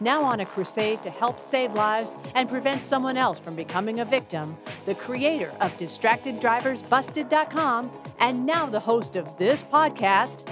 Now 0.00 0.22
on 0.22 0.38
a 0.38 0.46
crusade 0.46 1.02
to 1.02 1.10
help 1.10 1.40
save 1.40 1.72
lives 1.72 2.14
and 2.36 2.48
prevent 2.48 2.84
someone 2.84 3.16
else 3.16 3.40
from 3.40 3.56
becoming 3.56 3.98
a 3.98 4.04
victim, 4.04 4.56
the 4.86 4.94
creator 4.94 5.48
of 5.60 5.76
DistractedDriversBusted.com 5.76 7.90
and 8.20 8.46
now 8.46 8.66
the 8.66 8.78
host 8.78 9.16
of 9.16 9.36
this 9.38 9.64
podcast, 9.64 10.48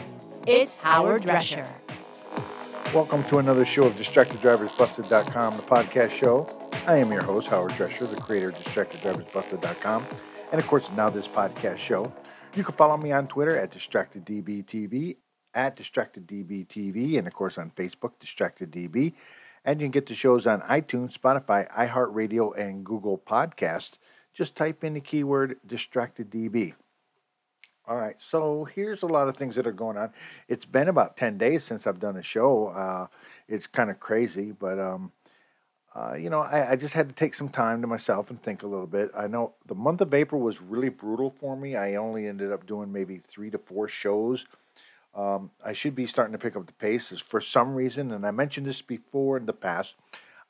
it's 0.49 0.75
Howard 0.75 1.23
Drescher. 1.23 1.69
Welcome 2.93 3.23
to 3.25 3.39
another 3.39 3.65
show 3.65 3.85
of 3.85 3.95
DistractedDriversBusted.com, 3.95 5.57
the 5.57 5.63
podcast 5.63 6.11
show. 6.11 6.49
I 6.89 6.99
am 6.99 7.13
your 7.13 7.23
host, 7.23 7.47
Howard 7.47 7.71
Drescher, 7.73 8.11
the 8.11 8.21
creator 8.21 8.49
of 8.49 8.57
DistractedDriversBusted.com, 8.57 10.07
and 10.51 10.61
of 10.61 10.67
course, 10.67 10.91
now 10.97 11.09
this 11.09 11.29
podcast 11.29 11.79
show. 11.79 12.13
You 12.57 12.65
can 12.65 12.75
follow 12.75 12.97
me 12.97 13.13
on 13.13 13.29
Twitter 13.29 13.57
at 13.57 13.71
DistractedDBTV, 13.71 15.19
at 15.57 15.77
DistractedDBTV, 15.77 17.19
and 17.19 17.27
of 17.27 17.33
course 17.33 17.59
on 17.59 17.73
Facebook, 17.75 18.13
DistractedDB. 18.21 19.15
And 19.65 19.81
you 19.81 19.87
can 19.87 19.91
get 19.91 20.07
the 20.07 20.15
shows 20.15 20.47
on 20.47 20.61
iTunes, 20.61 21.19
Spotify, 21.19 21.69
iHeartRadio, 21.73 22.57
and 22.57 22.85
Google 22.85 23.19
Podcast. 23.19 23.93
Just 24.33 24.55
type 24.55 24.85
in 24.85 24.95
the 24.95 25.01
keyword 25.01 25.59
DistractedDB. 25.67 26.75
All 27.89 27.97
right, 27.97 28.21
so 28.21 28.65
here's 28.65 29.03
a 29.03 29.07
lot 29.07 29.29
of 29.29 29.37
things 29.37 29.55
that 29.55 29.67
are 29.67 29.73
going 29.73 29.97
on. 29.97 30.11
It's 30.47 30.65
been 30.65 30.89
about 30.89 31.17
10 31.17 31.39
days 31.39 31.65
since 31.65 31.87
I've 31.87 32.01
done 32.01 32.17
a 32.17 32.23
show. 32.23 32.69
Uh, 32.69 33.07
it's 33.49 33.67
kind 33.67 33.91
of 33.91 33.99
crazy, 33.99 34.53
but 34.53 34.79
um, 34.79 35.13
uh, 35.95 36.15
you 36.15 36.29
know, 36.29 36.41
I, 36.41 36.73
I, 36.73 36.77
just 36.77 36.95
had 36.95 37.09
to 37.09 37.15
take 37.15 37.33
some 37.33 37.49
time 37.49 37.81
to 37.81 37.87
myself 37.87 38.29
and 38.29 38.43
think 38.43 38.63
a 38.63 38.67
little 38.67 38.89
bit. 38.89 39.11
I 39.17 39.29
know 39.29 39.55
the 39.67 39.75
month 39.75 40.03
of 40.03 40.13
April 40.13 40.43
was 40.43 40.61
really 40.61 40.91
brutal 40.91 41.31
for 41.31 41.57
me. 41.57 41.75
I 41.75 41.95
only 41.95 42.27
ended 42.27 42.53
up 42.53 42.67
doing 42.67 42.93
maybe 42.93 43.19
three 43.19 43.51
to 43.51 43.59
four 43.59 43.89
shows. 43.89 44.47
Um, 45.17 45.51
I 45.65 45.73
should 45.73 45.95
be 45.95 46.07
starting 46.07 46.33
to 46.33 46.39
pick 46.39 46.57
up 46.57 46.67
the 46.67 46.75
pace 46.75 47.09
for 47.21 47.41
some 47.41 47.75
reason, 47.75 48.13
and 48.13 48.27
I 48.27 48.31
mentioned 48.31 48.67
this 48.67 48.83
before 48.83 49.39
in 49.39 49.47
the 49.47 49.55
past. 49.55 49.97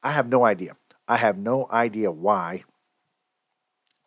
I 0.02 0.10
have 0.10 0.28
no 0.28 0.44
idea. 0.44 0.76
I 1.06 1.18
have 1.18 1.38
no 1.38 1.68
idea 1.70 2.10
why 2.10 2.64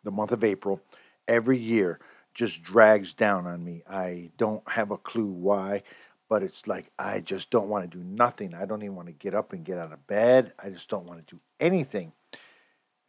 the 0.04 0.10
month 0.10 0.32
of 0.32 0.44
April 0.44 0.82
every 1.26 1.58
year 1.58 1.98
just 2.34 2.62
drags 2.62 3.14
down 3.14 3.46
on 3.46 3.64
me. 3.64 3.82
I 3.88 4.32
don't 4.36 4.62
have 4.68 4.90
a 4.90 4.98
clue 4.98 5.30
why, 5.30 5.82
but 6.28 6.42
it's 6.42 6.66
like 6.66 6.90
I 6.98 7.20
just 7.20 7.50
don't 7.50 7.68
want 7.68 7.90
to 7.90 7.98
do 7.98 8.04
nothing. 8.04 8.54
I 8.54 8.66
don't 8.66 8.82
even 8.82 8.96
want 8.96 9.08
to 9.08 9.14
get 9.14 9.34
up 9.34 9.54
and 9.54 9.64
get 9.64 9.78
out 9.78 9.92
of 9.92 10.06
bed. 10.06 10.52
I 10.62 10.68
just 10.68 10.90
don't 10.90 11.06
want 11.06 11.26
to 11.26 11.34
do 11.34 11.40
anything. 11.58 12.12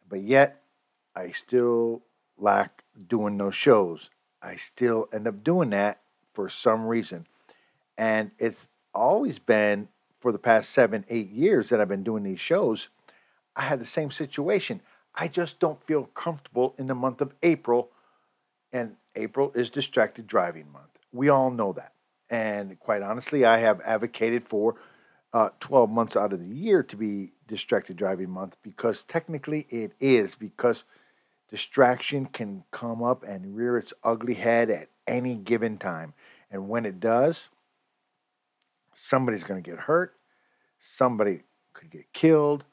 But 0.07 0.21
yet, 0.21 0.61
I 1.15 1.31
still 1.31 2.03
lack 2.37 2.85
doing 3.07 3.37
those 3.37 3.55
shows. 3.55 4.09
I 4.41 4.55
still 4.55 5.09
end 5.13 5.27
up 5.27 5.43
doing 5.43 5.69
that 5.71 6.01
for 6.33 6.47
some 6.49 6.85
reason. 6.85 7.27
And 7.97 8.31
it's 8.39 8.67
always 8.93 9.39
been 9.39 9.89
for 10.19 10.31
the 10.31 10.39
past 10.39 10.69
seven, 10.69 11.05
eight 11.09 11.31
years 11.31 11.69
that 11.69 11.81
I've 11.81 11.87
been 11.87 12.03
doing 12.03 12.23
these 12.23 12.39
shows. 12.39 12.89
I 13.55 13.61
had 13.61 13.79
the 13.79 13.85
same 13.85 14.11
situation. 14.11 14.81
I 15.15 15.27
just 15.27 15.59
don't 15.59 15.83
feel 15.83 16.05
comfortable 16.05 16.73
in 16.77 16.87
the 16.87 16.95
month 16.95 17.21
of 17.21 17.33
April. 17.43 17.89
And 18.71 18.95
April 19.15 19.51
is 19.53 19.69
distracted 19.69 20.27
driving 20.27 20.71
month. 20.71 20.99
We 21.11 21.29
all 21.29 21.51
know 21.51 21.73
that. 21.73 21.93
And 22.29 22.79
quite 22.79 23.01
honestly, 23.01 23.43
I 23.43 23.57
have 23.57 23.81
advocated 23.81 24.47
for 24.47 24.75
uh, 25.33 25.49
12 25.59 25.89
months 25.89 26.15
out 26.15 26.33
of 26.33 26.39
the 26.39 26.55
year 26.55 26.83
to 26.83 26.95
be 26.95 27.31
distracted 27.47 27.97
driving 27.97 28.29
month 28.29 28.55
because 28.63 29.03
technically 29.03 29.67
it 29.69 29.93
is, 29.99 30.35
because 30.35 30.83
distraction 31.49 32.25
can 32.25 32.63
come 32.71 33.03
up 33.03 33.23
and 33.23 33.55
rear 33.55 33.77
its 33.77 33.93
ugly 34.03 34.35
head 34.35 34.69
at 34.69 34.87
any 35.07 35.35
given 35.35 35.77
time. 35.77 36.13
And 36.49 36.69
when 36.69 36.85
it 36.85 36.99
does, 36.99 37.49
somebody's 38.93 39.43
going 39.43 39.61
to 39.61 39.69
get 39.69 39.81
hurt, 39.81 40.15
somebody 40.79 41.41
could 41.73 41.89
get 41.89 42.11
killed, 42.13 42.63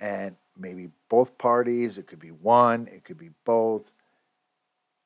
and 0.00 0.36
maybe 0.56 0.90
both 1.08 1.38
parties, 1.38 1.98
it 1.98 2.06
could 2.06 2.20
be 2.20 2.30
one, 2.30 2.88
it 2.88 3.04
could 3.04 3.18
be 3.18 3.30
both 3.44 3.92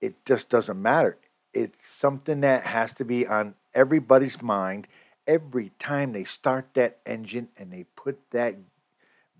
it 0.01 0.25
just 0.25 0.49
doesn't 0.49 0.81
matter. 0.81 1.19
It's 1.53 1.79
something 1.87 2.41
that 2.41 2.65
has 2.65 2.93
to 2.95 3.05
be 3.05 3.27
on 3.27 3.55
everybody's 3.75 4.43
mind 4.43 4.87
every 5.27 5.73
time 5.79 6.13
they 6.13 6.25
start 6.25 6.69
that 6.75 6.99
engine 7.07 7.49
and 7.57 7.73
they 7.73 7.85
put 7.97 8.19
that 8.31 8.57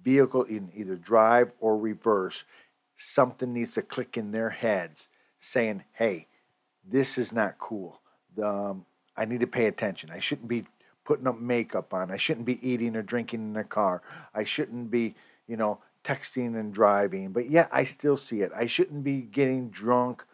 vehicle 0.03 0.45
in 0.45 0.71
either 0.75 0.97
drive 0.97 1.53
or 1.61 1.77
reverse. 1.77 2.45
Something 2.97 3.53
needs 3.53 3.75
to 3.75 3.83
click 3.83 4.17
in 4.17 4.33
their 4.33 4.51
heads 4.51 5.09
saying, 5.39 5.85
hey, 5.93 6.27
this 6.85 7.19
is 7.19 7.33
not 7.33 7.59
cool. 7.59 8.01
Um, 8.43 8.87
I 9.17 9.25
need 9.25 9.41
to 9.41 9.47
pay 9.47 9.67
attention. 9.67 10.11
I 10.11 10.21
shouldn't 10.21 10.49
be 10.49 10.67
putting 11.07 11.27
up 11.27 11.41
makeup 11.41 11.95
on. 11.95 12.11
I 12.11 12.19
shouldn't 12.19 12.45
be 12.45 12.69
eating 12.69 12.97
or 12.97 13.03
drinking 13.03 13.41
in 13.41 13.53
the 13.55 13.65
car. 13.65 14.03
I 14.35 14.45
shouldn't 14.45 14.91
be, 14.91 15.15
you 15.47 15.57
know, 15.57 15.79
texting 16.05 16.59
and 16.59 16.75
driving. 16.75 17.33
But 17.33 17.49
yet 17.49 17.69
I 17.73 17.85
still 17.85 18.17
see 18.17 18.43
it. 18.43 18.53
I 18.55 18.67
shouldn't 18.67 19.05
be 19.05 19.23
getting 19.23 19.71
drunk 19.71 20.25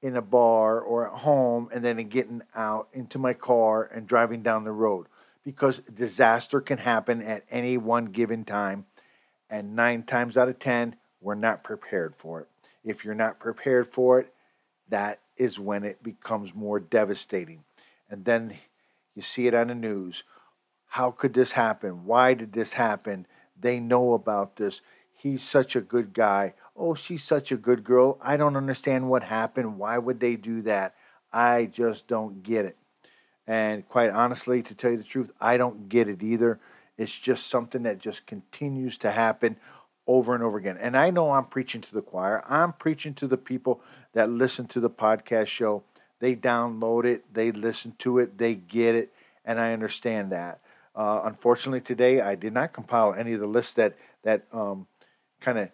in 0.00 0.16
a 0.16 0.22
bar 0.22 0.80
or 0.80 1.06
at 1.08 1.20
home 1.20 1.68
and 1.72 1.84
then 1.84 1.96
getting 2.08 2.42
out 2.54 2.88
into 2.92 3.18
my 3.18 3.34
car 3.34 3.84
and 3.84 4.06
driving 4.06 4.42
down 4.42 4.64
the 4.64 4.72
road 4.72 5.06
because 5.44 5.78
disaster 5.80 6.60
can 6.60 6.78
happen 6.78 7.22
at 7.22 7.44
any 7.50 7.76
one 7.76 8.06
given 8.06 8.44
time 8.44 8.86
and 9.48 9.76
9 9.76 10.02
times 10.04 10.36
out 10.36 10.48
of 10.48 10.58
10 10.58 10.96
we're 11.20 11.34
not 11.36 11.62
prepared 11.62 12.16
for 12.16 12.40
it. 12.40 12.48
If 12.84 13.04
you're 13.04 13.14
not 13.14 13.38
prepared 13.38 13.86
for 13.86 14.18
it, 14.18 14.32
that 14.88 15.20
is 15.36 15.58
when 15.58 15.84
it 15.84 16.02
becomes 16.02 16.52
more 16.52 16.80
devastating. 16.80 17.62
And 18.10 18.24
then 18.24 18.58
you 19.14 19.22
see 19.22 19.46
it 19.46 19.54
on 19.54 19.68
the 19.68 19.74
news. 19.74 20.24
How 20.88 21.10
could 21.10 21.34
this 21.34 21.52
happen? 21.52 22.04
Why 22.04 22.34
did 22.34 22.52
this 22.52 22.74
happen? 22.74 23.26
They 23.58 23.80
know 23.80 24.12
about 24.12 24.56
this. 24.56 24.80
He's 25.14 25.42
such 25.42 25.76
a 25.76 25.80
good 25.80 26.12
guy 26.12 26.54
oh, 26.76 26.94
she's 26.94 27.22
such 27.22 27.52
a 27.52 27.56
good 27.56 27.84
girl. 27.84 28.18
I 28.22 28.36
don't 28.36 28.56
understand 28.56 29.08
what 29.08 29.24
happened. 29.24 29.78
Why 29.78 29.98
would 29.98 30.20
they 30.20 30.36
do 30.36 30.62
that? 30.62 30.94
I 31.32 31.66
just 31.66 32.06
don't 32.06 32.42
get 32.42 32.64
it. 32.64 32.76
And 33.46 33.86
quite 33.88 34.10
honestly, 34.10 34.62
to 34.62 34.74
tell 34.74 34.92
you 34.92 34.96
the 34.96 35.04
truth, 35.04 35.32
I 35.40 35.56
don't 35.56 35.88
get 35.88 36.08
it 36.08 36.22
either. 36.22 36.60
It's 36.96 37.18
just 37.18 37.48
something 37.48 37.82
that 37.82 37.98
just 37.98 38.26
continues 38.26 38.98
to 38.98 39.10
happen 39.10 39.56
over 40.06 40.34
and 40.34 40.42
over 40.42 40.58
again. 40.58 40.78
And 40.78 40.96
I 40.96 41.10
know 41.10 41.32
I'm 41.32 41.46
preaching 41.46 41.80
to 41.80 41.94
the 41.94 42.02
choir. 42.02 42.44
I'm 42.48 42.72
preaching 42.72 43.14
to 43.14 43.26
the 43.26 43.36
people 43.36 43.80
that 44.12 44.30
listen 44.30 44.66
to 44.68 44.80
the 44.80 44.90
podcast 44.90 45.46
show. 45.46 45.84
They 46.22 46.36
download 46.36 47.04
it, 47.04 47.34
they 47.34 47.50
listen 47.50 47.96
to 47.98 48.20
it, 48.20 48.38
they 48.38 48.54
get 48.54 48.94
it, 48.94 49.12
and 49.44 49.60
I 49.60 49.72
understand 49.72 50.30
that. 50.30 50.60
Uh, 50.94 51.22
unfortunately, 51.24 51.80
today 51.80 52.20
I 52.20 52.36
did 52.36 52.54
not 52.54 52.72
compile 52.72 53.12
any 53.12 53.32
of 53.32 53.40
the 53.40 53.46
lists 53.46 53.74
that 53.74 53.96
that 54.22 54.44
um, 54.52 54.86
kind 55.40 55.58
of 55.58 55.70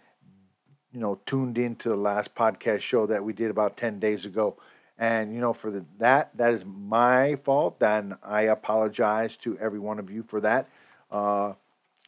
you 0.93 1.01
know, 1.01 1.21
tuned 1.27 1.59
into 1.59 1.89
the 1.89 1.97
last 1.97 2.35
podcast 2.35 2.81
show 2.81 3.07
that 3.07 3.23
we 3.23 3.33
did 3.33 3.51
about 3.51 3.77
10 3.77 3.99
days 3.99 4.25
ago. 4.25 4.57
And, 4.99 5.33
you 5.33 5.41
know, 5.41 5.53
for 5.53 5.71
the, 5.71 5.85
that, 5.99 6.37
that 6.37 6.53
is 6.53 6.65
my 6.65 7.37
fault. 7.45 7.83
And 7.83 8.15
I 8.23 8.43
apologize 8.43 9.37
to 9.39 9.59
every 9.59 9.79
one 9.79 9.99
of 9.99 10.11
you 10.11 10.23
for 10.23 10.41
that. 10.41 10.69
Uh, 11.11 11.53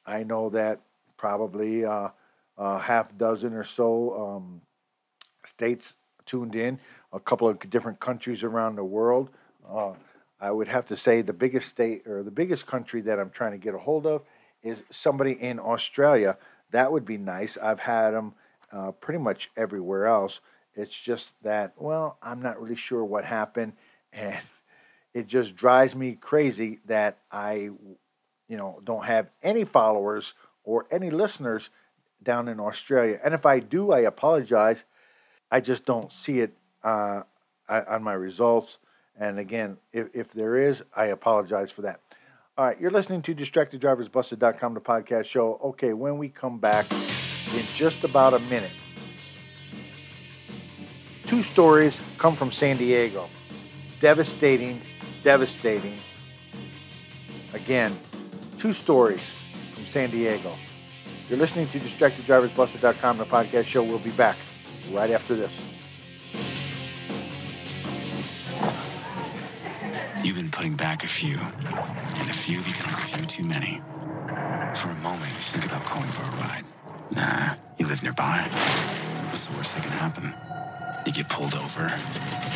I 0.06 0.24
know 0.24 0.50
that 0.50 0.80
probably 1.16 1.84
uh, 1.84 2.08
a 2.56 2.78
half 2.78 3.16
dozen 3.16 3.52
or 3.52 3.64
so 3.64 4.18
um, 4.18 4.62
states 5.44 5.94
tuned 6.26 6.56
in, 6.56 6.80
a 7.12 7.20
couple 7.20 7.48
of 7.48 7.58
different 7.70 8.00
countries 8.00 8.42
around 8.42 8.76
the 8.76 8.84
world. 8.84 9.30
Uh, 9.68 9.92
I 10.40 10.50
would 10.50 10.68
have 10.68 10.86
to 10.86 10.96
say 10.96 11.20
the 11.20 11.32
biggest 11.32 11.68
state 11.68 12.06
or 12.06 12.22
the 12.22 12.30
biggest 12.30 12.66
country 12.66 13.00
that 13.02 13.18
I'm 13.18 13.30
trying 13.30 13.52
to 13.52 13.58
get 13.58 13.74
a 13.74 13.78
hold 13.78 14.06
of 14.06 14.22
is 14.62 14.82
somebody 14.90 15.32
in 15.32 15.58
Australia. 15.58 16.36
That 16.70 16.92
would 16.92 17.04
be 17.04 17.18
nice. 17.18 17.58
I've 17.58 17.80
had 17.80 18.12
them 18.12 18.34
uh, 18.72 18.92
pretty 18.92 19.18
much 19.18 19.50
everywhere 19.56 20.06
else 20.06 20.40
It's 20.74 20.94
just 20.94 21.32
that, 21.42 21.72
well, 21.76 22.16
I'm 22.22 22.40
not 22.40 22.60
really 22.60 22.76
sure 22.76 23.04
what 23.04 23.24
happened. 23.24 23.74
And 24.12 24.40
it 25.14 25.28
just 25.28 25.54
drives 25.54 25.94
me 25.94 26.16
crazy 26.16 26.80
that 26.86 27.18
I, 27.30 27.70
you 28.48 28.56
know, 28.56 28.80
don't 28.82 29.04
have 29.04 29.30
any 29.40 29.64
followers 29.64 30.34
or 30.64 30.84
any 30.90 31.10
listeners 31.10 31.70
down 32.20 32.48
in 32.48 32.58
Australia. 32.58 33.20
And 33.22 33.34
if 33.34 33.46
I 33.46 33.60
do, 33.60 33.92
I 33.92 34.00
apologize. 34.00 34.84
I 35.48 35.60
just 35.60 35.84
don't 35.84 36.12
see 36.12 36.40
it 36.40 36.56
uh, 36.82 37.22
on 37.68 38.02
my 38.02 38.12
results. 38.12 38.78
And 39.18 39.38
again, 39.38 39.76
if, 39.92 40.08
if 40.14 40.32
there 40.32 40.56
is, 40.56 40.82
I 40.94 41.06
apologize 41.06 41.70
for 41.70 41.82
that. 41.82 42.00
All 42.56 42.66
right, 42.66 42.80
you're 42.80 42.90
listening 42.90 43.22
to 43.22 43.34
DistractedDriversBusted.com, 43.34 44.74
the 44.74 44.80
podcast 44.80 45.24
show. 45.24 45.58
Okay, 45.64 45.92
when 45.92 46.18
we 46.18 46.28
come 46.28 46.58
back 46.58 46.90
in 46.92 47.64
just 47.74 48.04
about 48.04 48.34
a 48.34 48.38
minute, 48.38 48.72
two 51.26 51.42
stories 51.42 51.98
come 52.18 52.36
from 52.36 52.50
San 52.50 52.76
Diego. 52.76 53.28
Devastating, 54.00 54.82
devastating. 55.22 55.96
Again, 57.52 57.98
two 58.58 58.72
stories 58.72 59.22
from 59.72 59.84
San 59.84 60.10
Diego. 60.10 60.54
You're 61.28 61.38
listening 61.38 61.68
to 61.68 61.80
DistractedDriversBusted.com, 61.80 63.18
the 63.18 63.24
podcast 63.24 63.66
show. 63.66 63.82
We'll 63.82 63.98
be 63.98 64.10
back 64.10 64.36
right 64.92 65.10
after 65.10 65.34
this. 65.34 65.52
Putting 70.60 70.76
back 70.76 71.02
a 71.02 71.06
few, 71.06 71.38
and 71.38 72.28
a 72.28 72.34
few 72.34 72.60
becomes 72.60 72.98
a 72.98 73.00
few 73.00 73.24
too 73.24 73.42
many. 73.42 73.80
For 74.74 74.90
a 74.90 74.94
moment, 74.96 75.32
you 75.32 75.38
think 75.38 75.64
about 75.64 75.88
going 75.88 76.10
for 76.10 76.20
a 76.20 76.36
ride. 76.36 76.64
Nah, 77.16 77.54
you 77.78 77.86
live 77.86 78.02
nearby. 78.02 78.46
What's 79.30 79.46
the 79.46 79.56
worst 79.56 79.74
that 79.74 79.82
can 79.82 79.92
happen? 79.92 80.34
You 81.06 81.12
get 81.14 81.30
pulled 81.30 81.54
over, 81.54 81.90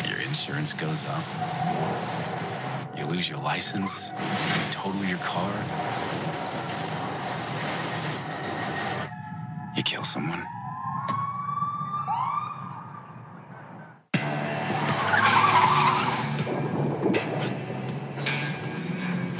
your 0.07 0.19
insurance 0.19 0.71
goes 0.71 1.03
up, 1.07 1.23
you 2.95 3.05
lose 3.05 3.27
your 3.27 3.39
license, 3.39 4.11
you 4.11 4.71
total 4.71 5.03
your 5.03 5.17
car, 5.17 5.51
you 9.75 9.81
kill 9.81 10.03
someone. 10.03 10.45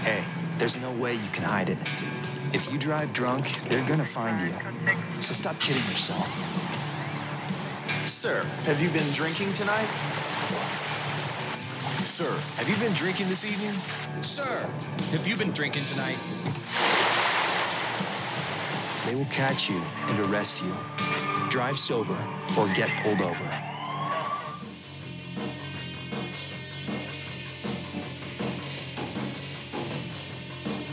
Hey, 0.06 0.24
there's 0.60 0.78
no 0.78 0.92
way 1.16 1.24
you 1.24 1.30
can 1.32 1.44
hide 1.44 1.70
it. 1.70 1.78
If 2.54 2.72
you 2.72 2.78
drive 2.78 3.14
drunk, 3.14 3.48
they're 3.70 3.86
gonna 3.86 4.06
find 4.06 4.40
you. 4.42 4.54
So 5.22 5.34
stop 5.34 5.60
kidding 5.60 5.84
yourself. 5.84 6.28
Sir, 8.06 8.44
have 8.66 8.82
you 8.82 8.90
been 8.90 9.10
drinking 9.12 9.54
tonight? 9.54 9.88
Sir, 12.04 12.32
have 12.58 12.70
you 12.70 12.76
been 12.78 12.94
drinking 12.94 13.30
this 13.30 13.44
evening? 13.46 13.74
Sir, 14.22 14.70
have 15.12 15.28
you 15.28 15.36
been 15.36 15.52
drinking 15.52 15.86
tonight? 15.86 16.18
They 19.06 19.16
will 19.16 19.32
catch 19.32 19.70
you 19.70 19.82
and 20.08 20.20
arrest 20.20 20.64
you. 20.64 20.76
Drive 21.50 21.78
sober 21.78 22.18
or 22.58 22.68
get 22.74 22.90
pulled 23.02 23.22
over. 23.22 23.75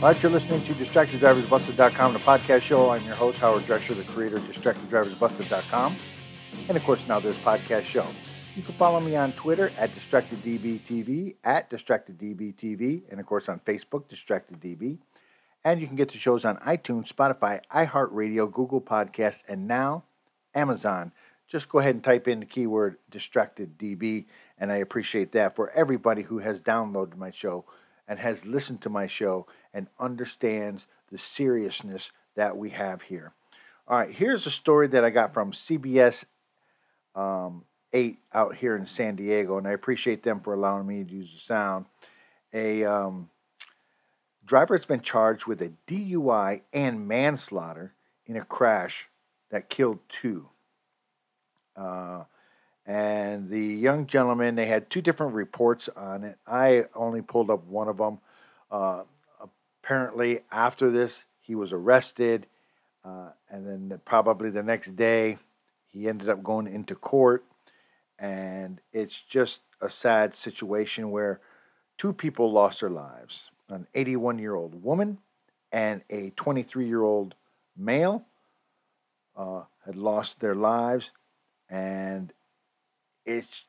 All 0.03 0.09
right, 0.09 0.21
you're 0.21 0.33
listening 0.33 0.61
to 0.65 0.73
DistractedDriversBusted.com, 0.73 2.11
the 2.11 2.19
podcast 2.19 2.63
show. 2.63 2.89
I'm 2.89 3.05
your 3.05 3.15
host, 3.15 3.37
Howard 3.37 3.63
Drescher, 3.63 3.95
the 3.95 4.03
creator 4.03 4.35
of 4.35 4.43
DistractedDriversBusted.com. 4.43 5.95
And 6.67 6.75
of 6.75 6.83
course, 6.83 6.99
now 7.07 7.21
there's 7.21 7.37
podcast 7.37 7.83
show. 7.83 8.05
You 8.53 8.63
can 8.63 8.73
follow 8.73 8.99
me 8.99 9.15
on 9.15 9.31
Twitter 9.31 9.71
at 9.77 9.91
DistractedDBTV, 9.95 11.35
at 11.45 11.69
DistractedDBTV, 11.69 13.03
and 13.11 13.21
of 13.21 13.25
course 13.25 13.47
on 13.47 13.61
Facebook, 13.61 14.09
DistractedDB. 14.09 14.97
And 15.63 15.79
you 15.79 15.87
can 15.87 15.95
get 15.95 16.11
the 16.11 16.17
shows 16.17 16.43
on 16.43 16.57
iTunes, 16.57 17.07
Spotify, 17.07 17.61
iHeartRadio, 17.73 18.51
Google 18.51 18.81
Podcasts, 18.81 19.43
and 19.47 19.69
now 19.69 20.03
Amazon. 20.53 21.13
Just 21.47 21.69
go 21.69 21.79
ahead 21.79 21.95
and 21.95 22.03
type 22.03 22.27
in 22.27 22.41
the 22.41 22.45
keyword 22.45 22.97
DistractedDB, 23.09 24.25
and 24.59 24.69
I 24.69 24.75
appreciate 24.75 25.31
that 25.31 25.55
for 25.55 25.69
everybody 25.69 26.23
who 26.23 26.39
has 26.39 26.61
downloaded 26.61 27.15
my 27.15 27.31
show 27.31 27.63
and 28.07 28.19
has 28.19 28.45
listened 28.45 28.81
to 28.81 28.89
my 28.89 29.07
show 29.07 29.47
and 29.73 29.87
understands 29.99 30.87
the 31.11 31.17
seriousness 31.17 32.11
that 32.35 32.57
we 32.57 32.71
have 32.71 33.03
here. 33.03 33.33
All 33.87 33.97
right, 33.97 34.11
here's 34.11 34.45
a 34.45 34.51
story 34.51 34.87
that 34.87 35.03
I 35.03 35.09
got 35.09 35.33
from 35.33 35.51
CBS 35.51 36.25
um, 37.15 37.65
8 37.91 38.17
out 38.33 38.55
here 38.55 38.75
in 38.75 38.85
San 38.85 39.15
Diego, 39.15 39.57
and 39.57 39.67
I 39.67 39.71
appreciate 39.71 40.23
them 40.23 40.39
for 40.39 40.53
allowing 40.53 40.87
me 40.87 41.03
to 41.03 41.13
use 41.13 41.33
the 41.33 41.39
sound. 41.39 41.85
A 42.53 42.83
um, 42.83 43.29
driver 44.45 44.75
has 44.75 44.85
been 44.85 45.01
charged 45.01 45.45
with 45.45 45.61
a 45.61 45.73
DUI 45.87 46.61
and 46.71 47.07
manslaughter 47.07 47.93
in 48.25 48.35
a 48.35 48.45
crash 48.45 49.09
that 49.49 49.69
killed 49.69 49.99
two. 50.09 50.49
Uh, 51.75 52.23
and 52.85 53.49
the 53.49 53.61
young 53.63 54.07
gentleman, 54.07 54.55
they 54.55 54.65
had 54.65 54.89
two 54.89 55.01
different 55.01 55.33
reports 55.33 55.89
on 55.95 56.23
it. 56.23 56.37
I 56.45 56.85
only 56.93 57.21
pulled 57.21 57.49
up 57.49 57.65
one 57.65 57.87
of 57.87 57.97
them. 57.97 58.19
Uh, 58.69 59.03
apparently, 59.81 60.41
after 60.51 60.91
this, 60.91 61.25
he 61.39 61.55
was 61.55 61.71
arrested, 61.71 62.47
uh, 63.05 63.29
and 63.49 63.65
then 63.65 63.89
the, 63.89 63.97
probably 63.99 64.49
the 64.49 64.63
next 64.63 64.95
day, 64.95 65.37
he 65.87 66.09
ended 66.09 66.27
up 66.27 66.43
going 66.43 66.67
into 66.67 66.95
court. 66.95 67.45
And 68.19 68.81
it's 68.91 69.21
just 69.21 69.61
a 69.81 69.89
sad 69.89 70.35
situation 70.35 71.11
where 71.11 71.39
two 71.97 72.13
people 72.13 72.51
lost 72.51 72.81
their 72.81 72.89
lives 72.89 73.49
an 73.69 73.87
81 73.95 74.39
year 74.39 74.55
old 74.55 74.83
woman 74.83 75.17
and 75.71 76.01
a 76.09 76.31
23 76.35 76.85
year 76.85 77.01
old 77.01 77.33
male 77.75 78.25
uh, 79.35 79.63
had 79.85 79.95
lost 79.95 80.39
their 80.39 80.53
lives. 80.53 81.11
And 81.69 82.31
it's 83.25 83.65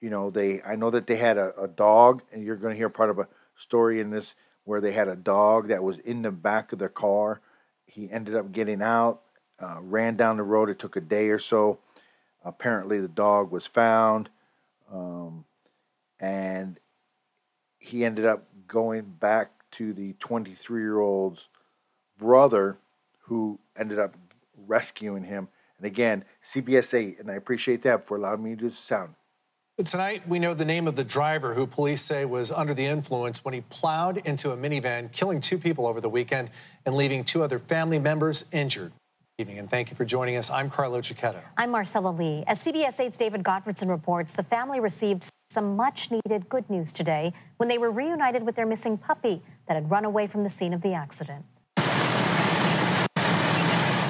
you 0.00 0.10
know 0.10 0.30
they 0.30 0.62
I 0.62 0.76
know 0.76 0.90
that 0.90 1.06
they 1.06 1.16
had 1.16 1.38
a, 1.38 1.58
a 1.60 1.68
dog, 1.68 2.22
and 2.32 2.42
you're 2.42 2.56
going 2.56 2.74
to 2.74 2.78
hear 2.78 2.88
part 2.88 3.10
of 3.10 3.18
a 3.18 3.28
story 3.56 4.00
in 4.00 4.10
this 4.10 4.34
where 4.64 4.80
they 4.80 4.92
had 4.92 5.08
a 5.08 5.16
dog 5.16 5.68
that 5.68 5.82
was 5.82 5.98
in 5.98 6.22
the 6.22 6.30
back 6.30 6.72
of 6.72 6.78
the 6.78 6.88
car. 6.88 7.40
He 7.86 8.10
ended 8.10 8.34
up 8.34 8.52
getting 8.52 8.82
out, 8.82 9.20
uh, 9.60 9.76
ran 9.80 10.16
down 10.16 10.36
the 10.36 10.42
road. 10.42 10.70
It 10.70 10.78
took 10.78 10.96
a 10.96 11.00
day 11.00 11.28
or 11.28 11.38
so. 11.38 11.78
Apparently, 12.44 13.00
the 13.00 13.08
dog 13.08 13.50
was 13.50 13.66
found, 13.66 14.28
um, 14.92 15.44
and 16.20 16.78
he 17.78 18.04
ended 18.04 18.26
up 18.26 18.44
going 18.66 19.02
back 19.02 19.50
to 19.72 19.92
the 19.92 20.14
23 20.14 20.80
year 20.80 20.98
old's 21.00 21.48
brother, 22.18 22.78
who 23.22 23.58
ended 23.76 23.98
up 23.98 24.14
rescuing 24.66 25.24
him 25.24 25.48
and 25.84 25.92
again, 25.92 26.24
CBS 26.42 26.94
8, 26.94 27.20
and 27.20 27.30
I 27.30 27.34
appreciate 27.34 27.82
that 27.82 28.06
for 28.06 28.16
allowing 28.16 28.42
me 28.42 28.50
to 28.50 28.56
do 28.56 28.70
the 28.70 28.74
sound. 28.74 29.16
Tonight, 29.84 30.26
we 30.26 30.38
know 30.38 30.54
the 30.54 30.64
name 30.64 30.88
of 30.88 30.96
the 30.96 31.04
driver 31.04 31.52
who 31.52 31.66
police 31.66 32.00
say 32.00 32.24
was 32.24 32.50
under 32.50 32.72
the 32.72 32.86
influence 32.86 33.44
when 33.44 33.52
he 33.52 33.60
plowed 33.60 34.16
into 34.24 34.50
a 34.50 34.56
minivan, 34.56 35.12
killing 35.12 35.42
two 35.42 35.58
people 35.58 35.86
over 35.86 36.00
the 36.00 36.08
weekend 36.08 36.48
and 36.86 36.96
leaving 36.96 37.22
two 37.22 37.42
other 37.42 37.58
family 37.58 37.98
members 37.98 38.46
injured. 38.50 38.92
Good 39.36 39.42
evening, 39.42 39.58
and 39.58 39.68
thank 39.68 39.90
you 39.90 39.96
for 39.96 40.06
joining 40.06 40.36
us. 40.36 40.50
I'm 40.50 40.70
Carlo 40.70 41.02
Cecchetto. 41.02 41.42
I'm 41.58 41.70
Marcella 41.70 42.08
Lee. 42.08 42.44
As 42.46 42.64
CBS 42.64 42.98
8's 42.98 43.18
David 43.18 43.42
Gotfredson 43.42 43.90
reports, 43.90 44.32
the 44.32 44.42
family 44.42 44.80
received 44.80 45.28
some 45.50 45.76
much 45.76 46.10
needed 46.10 46.48
good 46.48 46.70
news 46.70 46.94
today 46.94 47.34
when 47.58 47.68
they 47.68 47.76
were 47.76 47.90
reunited 47.90 48.44
with 48.44 48.54
their 48.54 48.64
missing 48.64 48.96
puppy 48.96 49.42
that 49.68 49.74
had 49.74 49.90
run 49.90 50.06
away 50.06 50.26
from 50.26 50.44
the 50.44 50.50
scene 50.50 50.72
of 50.72 50.80
the 50.80 50.94
accident. 50.94 51.44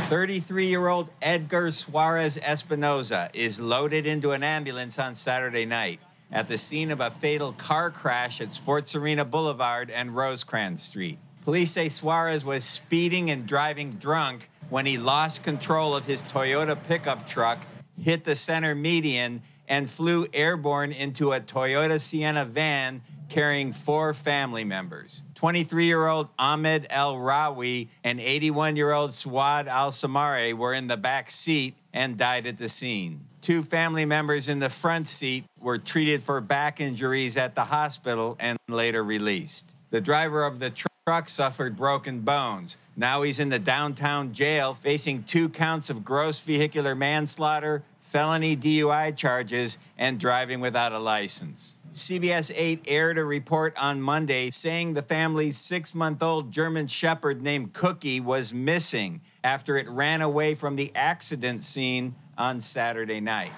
33 0.09 0.67
year 0.67 0.87
old 0.89 1.09
Edgar 1.23 1.73
Suarez 1.73 2.37
Espinoza 2.37 3.31
is 3.33 3.59
loaded 3.59 4.07
into 4.07 4.33
an 4.33 4.43
ambulance 4.43 4.99
on 4.99 5.15
Saturday 5.15 5.65
night 5.65 5.99
at 6.31 6.47
the 6.47 6.59
scene 6.59 6.91
of 6.91 7.01
a 7.01 7.11
fatal 7.11 7.55
car 7.55 7.91
crash 7.91 8.39
at 8.39 8.53
Sports 8.53 8.95
Arena 8.95 9.25
Boulevard 9.25 9.91
and 9.91 10.15
Rosecrans 10.15 10.83
Street. 10.83 11.19
Police 11.43 11.71
say 11.71 11.89
Suarez 11.89 12.45
was 12.45 12.65
speeding 12.65 13.31
and 13.31 13.47
driving 13.47 13.93
drunk 13.93 14.51
when 14.69 14.85
he 14.85 14.99
lost 14.99 15.43
control 15.43 15.97
of 15.97 16.05
his 16.05 16.23
Toyota 16.23 16.81
pickup 16.83 17.27
truck, 17.27 17.61
hit 17.99 18.25
the 18.25 18.35
center 18.35 18.75
median, 18.75 19.41
and 19.67 19.89
flew 19.89 20.27
airborne 20.35 20.93
into 20.93 21.33
a 21.33 21.41
Toyota 21.41 21.99
Sienna 21.99 22.45
van 22.45 23.01
carrying 23.31 23.73
four 23.73 24.13
family 24.13 24.65
members 24.65 25.23
23 25.45 25.85
year 25.85 26.07
old 26.07 26.29
Ahmed 26.39 26.87
El 26.89 27.17
Rawi 27.17 27.89
and 28.03 28.19
81 28.19 28.77
year 28.77 28.93
old 28.93 29.13
Swad 29.13 29.69
Al 29.69 29.91
Samare 29.91 30.55
were 30.55 30.73
in 30.73 30.87
the 30.87 30.97
back 30.97 31.31
seat 31.31 31.75
and 31.93 32.17
died 32.17 32.47
at 32.47 32.57
the 32.57 32.67
scene. 32.67 33.27
Two 33.43 33.63
family 33.63 34.07
members 34.07 34.49
in 34.49 34.61
the 34.61 34.71
front 34.71 35.07
seat 35.07 35.45
were 35.61 35.77
treated 35.77 36.23
for 36.23 36.41
back 36.41 36.81
injuries 36.81 37.37
at 37.37 37.55
the 37.55 37.65
hospital 37.65 38.39
and 38.41 38.57
later 38.71 39.05
released. 39.05 39.75
The 39.91 40.01
driver 40.01 40.47
of 40.47 40.61
the 40.61 40.73
truck 41.07 41.29
suffered 41.29 41.77
broken 41.77 42.21
bones. 42.21 42.79
Now 42.97 43.21
he's 43.21 43.39
in 43.39 43.51
the 43.51 43.59
downtown 43.59 44.33
jail 44.33 44.73
facing 44.73 45.25
two 45.25 45.51
counts 45.51 45.91
of 45.91 46.07
gross 46.07 46.41
vehicular 46.41 46.95
manslaughter, 46.95 47.83
felony 48.15 48.57
DUI 48.57 49.17
charges, 49.17 49.77
and 49.99 50.21
driving 50.21 50.61
without 50.61 50.93
a 50.93 51.01
license. 51.01 51.79
CBS 51.93 52.53
8 52.55 52.85
aired 52.87 53.19
a 53.19 53.25
report 53.25 53.77
on 53.77 54.01
Monday 54.01 54.53
saying 54.53 54.95
the 54.95 55.03
family's 55.03 55.59
six 55.59 55.97
month 55.97 56.23
old 56.23 56.53
German 56.53 56.87
Shepherd 56.87 57.43
named 57.43 57.73
Cookie 57.73 58.21
was 58.21 58.55
missing 58.55 59.21
after 59.43 59.77
it 59.77 59.89
ran 59.89 60.23
away 60.23 60.55
from 60.55 60.77
the 60.77 60.93
accident 60.95 61.65
scene 61.65 62.15
on 62.39 62.61
Saturday 62.61 63.19
night. 63.19 63.51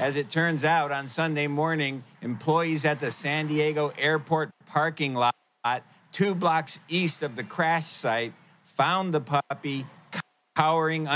As 0.00 0.16
it 0.16 0.30
turns 0.30 0.64
out, 0.64 0.90
on 0.90 1.06
Sunday 1.06 1.48
morning, 1.48 2.02
employees 2.22 2.86
at 2.86 2.98
the 2.98 3.10
San 3.10 3.48
Diego 3.48 3.92
airport 3.98 4.48
parking 4.64 5.12
lot, 5.12 5.34
two 6.12 6.34
blocks 6.34 6.80
east 6.88 7.22
of 7.22 7.36
the 7.36 7.44
crash 7.44 7.84
site, 7.84 8.32
found 8.64 9.12
the 9.12 9.20
puppy 9.20 9.84
cowering 10.56 11.06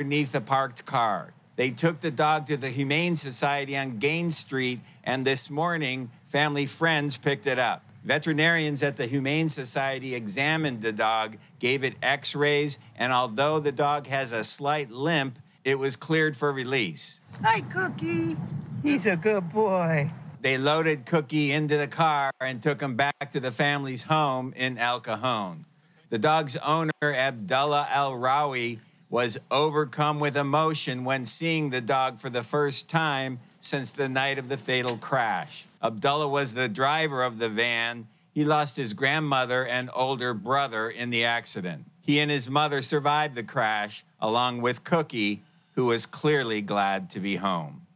underneath 0.00 0.32
a 0.32 0.40
parked 0.40 0.86
car. 0.86 1.32
They 1.56 1.72
took 1.72 1.98
the 1.98 2.12
dog 2.12 2.46
to 2.46 2.56
the 2.56 2.68
Humane 2.68 3.16
Society 3.16 3.76
on 3.76 3.98
Gaines 3.98 4.38
Street, 4.38 4.78
and 5.02 5.26
this 5.26 5.50
morning, 5.50 6.12
family 6.28 6.66
friends 6.66 7.16
picked 7.16 7.48
it 7.48 7.58
up. 7.58 7.84
Veterinarians 8.04 8.80
at 8.84 8.94
the 8.94 9.06
Humane 9.06 9.48
Society 9.48 10.14
examined 10.14 10.82
the 10.82 10.92
dog, 10.92 11.36
gave 11.58 11.82
it 11.82 11.96
x 12.00 12.36
rays, 12.36 12.78
and 12.96 13.12
although 13.12 13.58
the 13.58 13.72
dog 13.72 14.06
has 14.06 14.30
a 14.30 14.44
slight 14.44 14.88
limp, 14.92 15.40
it 15.64 15.80
was 15.80 15.96
cleared 15.96 16.36
for 16.36 16.52
release. 16.52 17.20
Hi, 17.42 17.62
Cookie. 17.62 18.36
He's 18.84 19.04
a 19.04 19.16
good 19.16 19.52
boy. 19.52 20.10
They 20.42 20.58
loaded 20.58 21.06
Cookie 21.06 21.50
into 21.50 21.76
the 21.76 21.88
car 21.88 22.30
and 22.40 22.62
took 22.62 22.80
him 22.80 22.94
back 22.94 23.32
to 23.32 23.40
the 23.40 23.50
family's 23.50 24.04
home 24.04 24.52
in 24.54 24.78
El 24.78 25.00
Cajon. 25.00 25.64
The 26.10 26.18
dog's 26.18 26.56
owner, 26.58 26.92
Abdullah 27.02 27.88
Al 27.90 28.12
Rawi, 28.12 28.78
was 29.10 29.38
overcome 29.50 30.20
with 30.20 30.36
emotion 30.36 31.04
when 31.04 31.24
seeing 31.24 31.70
the 31.70 31.80
dog 31.80 32.18
for 32.18 32.28
the 32.28 32.42
first 32.42 32.88
time 32.88 33.40
since 33.58 33.90
the 33.90 34.08
night 34.08 34.38
of 34.38 34.48
the 34.48 34.56
fatal 34.56 34.96
crash. 34.98 35.66
Abdullah 35.82 36.28
was 36.28 36.54
the 36.54 36.68
driver 36.68 37.22
of 37.22 37.38
the 37.38 37.48
van. 37.48 38.06
He 38.32 38.44
lost 38.44 38.76
his 38.76 38.92
grandmother 38.92 39.66
and 39.66 39.90
older 39.94 40.34
brother 40.34 40.88
in 40.88 41.10
the 41.10 41.24
accident. 41.24 41.86
He 42.00 42.20
and 42.20 42.30
his 42.30 42.48
mother 42.48 42.82
survived 42.82 43.34
the 43.34 43.42
crash, 43.42 44.04
along 44.20 44.62
with 44.62 44.84
Cookie, 44.84 45.42
who 45.74 45.86
was 45.86 46.06
clearly 46.06 46.60
glad 46.60 47.10
to 47.10 47.20
be 47.20 47.36
home. 47.36 47.86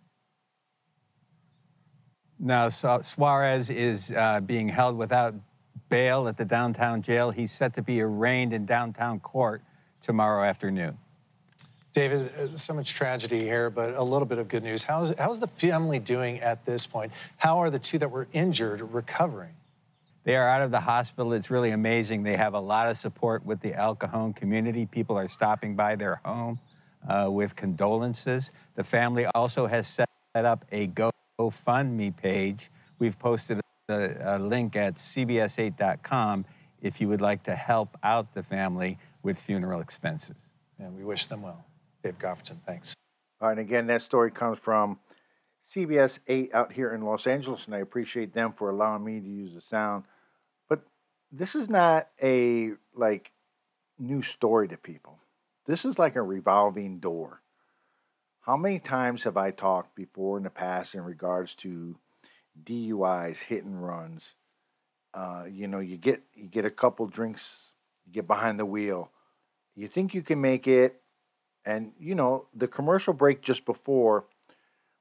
Now, 2.38 2.68
Suarez 2.68 3.70
is 3.70 4.12
uh, 4.12 4.40
being 4.40 4.68
held 4.68 4.96
without 4.96 5.34
bail 5.88 6.26
at 6.26 6.38
the 6.38 6.44
downtown 6.44 7.02
jail. 7.02 7.30
He's 7.30 7.52
set 7.52 7.74
to 7.74 7.82
be 7.82 8.00
arraigned 8.00 8.52
in 8.52 8.66
downtown 8.66 9.20
court 9.20 9.62
tomorrow 10.00 10.42
afternoon. 10.42 10.98
David, 11.92 12.32
uh, 12.38 12.56
so 12.56 12.72
much 12.72 12.94
tragedy 12.94 13.40
here, 13.40 13.68
but 13.68 13.94
a 13.94 14.02
little 14.02 14.24
bit 14.24 14.38
of 14.38 14.48
good 14.48 14.62
news. 14.62 14.84
How's, 14.84 15.14
how's 15.18 15.40
the 15.40 15.46
family 15.46 15.98
doing 15.98 16.40
at 16.40 16.64
this 16.64 16.86
point? 16.86 17.12
How 17.36 17.58
are 17.58 17.68
the 17.68 17.78
two 17.78 17.98
that 17.98 18.10
were 18.10 18.28
injured 18.32 18.80
recovering? 18.80 19.54
They 20.24 20.36
are 20.36 20.48
out 20.48 20.62
of 20.62 20.70
the 20.70 20.80
hospital. 20.80 21.32
It's 21.32 21.50
really 21.50 21.70
amazing. 21.70 22.22
They 22.22 22.36
have 22.36 22.54
a 22.54 22.60
lot 22.60 22.88
of 22.88 22.96
support 22.96 23.44
with 23.44 23.60
the 23.60 23.74
El 23.74 23.96
Cajon 23.96 24.32
community. 24.32 24.86
People 24.86 25.18
are 25.18 25.28
stopping 25.28 25.74
by 25.74 25.96
their 25.96 26.20
home 26.24 26.60
uh, 27.06 27.28
with 27.30 27.56
condolences. 27.56 28.52
The 28.74 28.84
family 28.84 29.26
also 29.26 29.66
has 29.66 29.88
set 29.88 30.08
up 30.34 30.64
a 30.72 30.88
GoFundMe 30.88 32.16
page. 32.16 32.70
We've 32.98 33.18
posted 33.18 33.60
a, 33.90 34.36
a 34.36 34.38
link 34.38 34.76
at 34.76 34.94
cbs8.com 34.94 36.46
if 36.80 37.00
you 37.00 37.08
would 37.08 37.20
like 37.20 37.42
to 37.42 37.54
help 37.54 37.98
out 38.02 38.34
the 38.34 38.42
family 38.42 38.98
with 39.22 39.38
funeral 39.38 39.80
expenses. 39.80 40.50
And 40.78 40.96
we 40.96 41.04
wish 41.04 41.26
them 41.26 41.42
well. 41.42 41.64
Dave 42.02 42.18
Gotfredson, 42.18 42.62
thanks. 42.66 42.94
All 43.40 43.48
right, 43.48 43.58
and 43.58 43.60
again, 43.60 43.86
that 43.88 44.02
story 44.02 44.30
comes 44.30 44.58
from 44.58 44.98
CBS 45.68 46.18
8 46.26 46.54
out 46.54 46.72
here 46.72 46.92
in 46.92 47.02
Los 47.02 47.26
Angeles, 47.26 47.66
and 47.66 47.74
I 47.74 47.78
appreciate 47.78 48.34
them 48.34 48.52
for 48.52 48.70
allowing 48.70 49.04
me 49.04 49.20
to 49.20 49.28
use 49.28 49.54
the 49.54 49.60
sound. 49.60 50.04
But 50.68 50.82
this 51.30 51.54
is 51.54 51.68
not 51.68 52.08
a 52.22 52.72
like 52.94 53.32
new 53.98 54.22
story 54.22 54.68
to 54.68 54.76
people. 54.76 55.18
This 55.66 55.84
is 55.84 55.98
like 55.98 56.16
a 56.16 56.22
revolving 56.22 56.98
door. 56.98 57.42
How 58.40 58.56
many 58.56 58.80
times 58.80 59.22
have 59.22 59.36
I 59.36 59.52
talked 59.52 59.94
before 59.94 60.36
in 60.36 60.42
the 60.42 60.50
past 60.50 60.94
in 60.94 61.04
regards 61.04 61.54
to 61.56 61.96
DUIs, 62.60 63.42
hit 63.42 63.64
and 63.64 63.82
runs? 63.82 64.34
Uh, 65.14 65.44
you 65.48 65.68
know, 65.68 65.78
you 65.78 65.96
get 65.96 66.22
you 66.34 66.46
get 66.46 66.64
a 66.64 66.70
couple 66.70 67.06
drinks, 67.06 67.72
you 68.04 68.12
get 68.12 68.26
behind 68.26 68.58
the 68.58 68.66
wheel, 68.66 69.10
you 69.76 69.86
think 69.86 70.14
you 70.14 70.22
can 70.22 70.40
make 70.40 70.66
it, 70.66 71.01
and 71.64 71.92
you 71.98 72.14
know 72.14 72.46
the 72.54 72.68
commercial 72.68 73.12
break 73.12 73.42
just 73.42 73.64
before, 73.64 74.24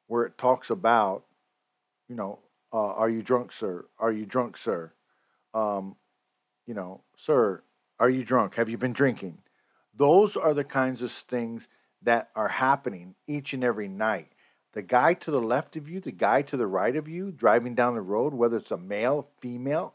where 0.08 0.25
it 0.25 0.38
talks 0.38 0.70
about, 0.70 1.25
you 2.08 2.15
know, 2.15 2.39
uh, 2.74 2.94
are 2.94 3.10
you 3.10 3.22
drunk, 3.22 3.51
sir? 3.51 3.86
Are 4.00 4.12
you 4.12 4.25
drunk, 4.25 4.58
sir? 4.58 4.94
Um, 5.53 5.96
you 6.65 6.74
know, 6.74 7.01
sir, 7.15 7.63
are 8.00 8.10
you 8.10 8.24
drunk? 8.24 8.56
Have 8.56 8.70
you 8.70 8.77
been 8.77 8.94
drinking? 8.94 9.39
Those 9.96 10.36
are 10.38 10.53
the 10.53 10.63
kinds 10.63 11.01
of 11.01 11.12
things 11.12 11.68
that 12.01 12.30
are 12.36 12.48
happening 12.48 13.15
each 13.27 13.53
and 13.53 13.63
every 13.63 13.88
night. 13.88 14.32
The 14.74 14.82
guy 14.82 15.13
to 15.15 15.32
the 15.32 15.41
left 15.41 15.75
of 15.75 15.89
you, 15.89 16.00
the 16.00 16.12
guy 16.12 16.41
to 16.44 16.56
the 16.56 16.68
right 16.68 16.96
of 16.96 17.08
you, 17.08 17.32
driving 17.32 17.75
down 17.75 17.96
the 17.96 18.01
road, 18.01 18.34
whether 18.34 18.58
it's 18.58 18.72
a 18.72 18.77
male, 18.77 19.27
female, 19.39 19.94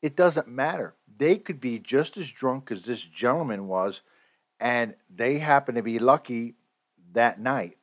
it 0.00 0.14
doesn't 0.14 0.46
matter. 0.46 0.94
They 1.18 1.36
could 1.36 1.60
be 1.60 1.78
just 1.78 2.16
as 2.16 2.30
drunk 2.30 2.70
as 2.70 2.82
this 2.82 3.02
gentleman 3.02 3.66
was, 3.66 4.02
and 4.60 4.94
they 5.14 5.38
happen 5.38 5.74
to 5.74 5.82
be 5.82 5.98
lucky 5.98 6.54
that 7.12 7.40
night 7.40 7.76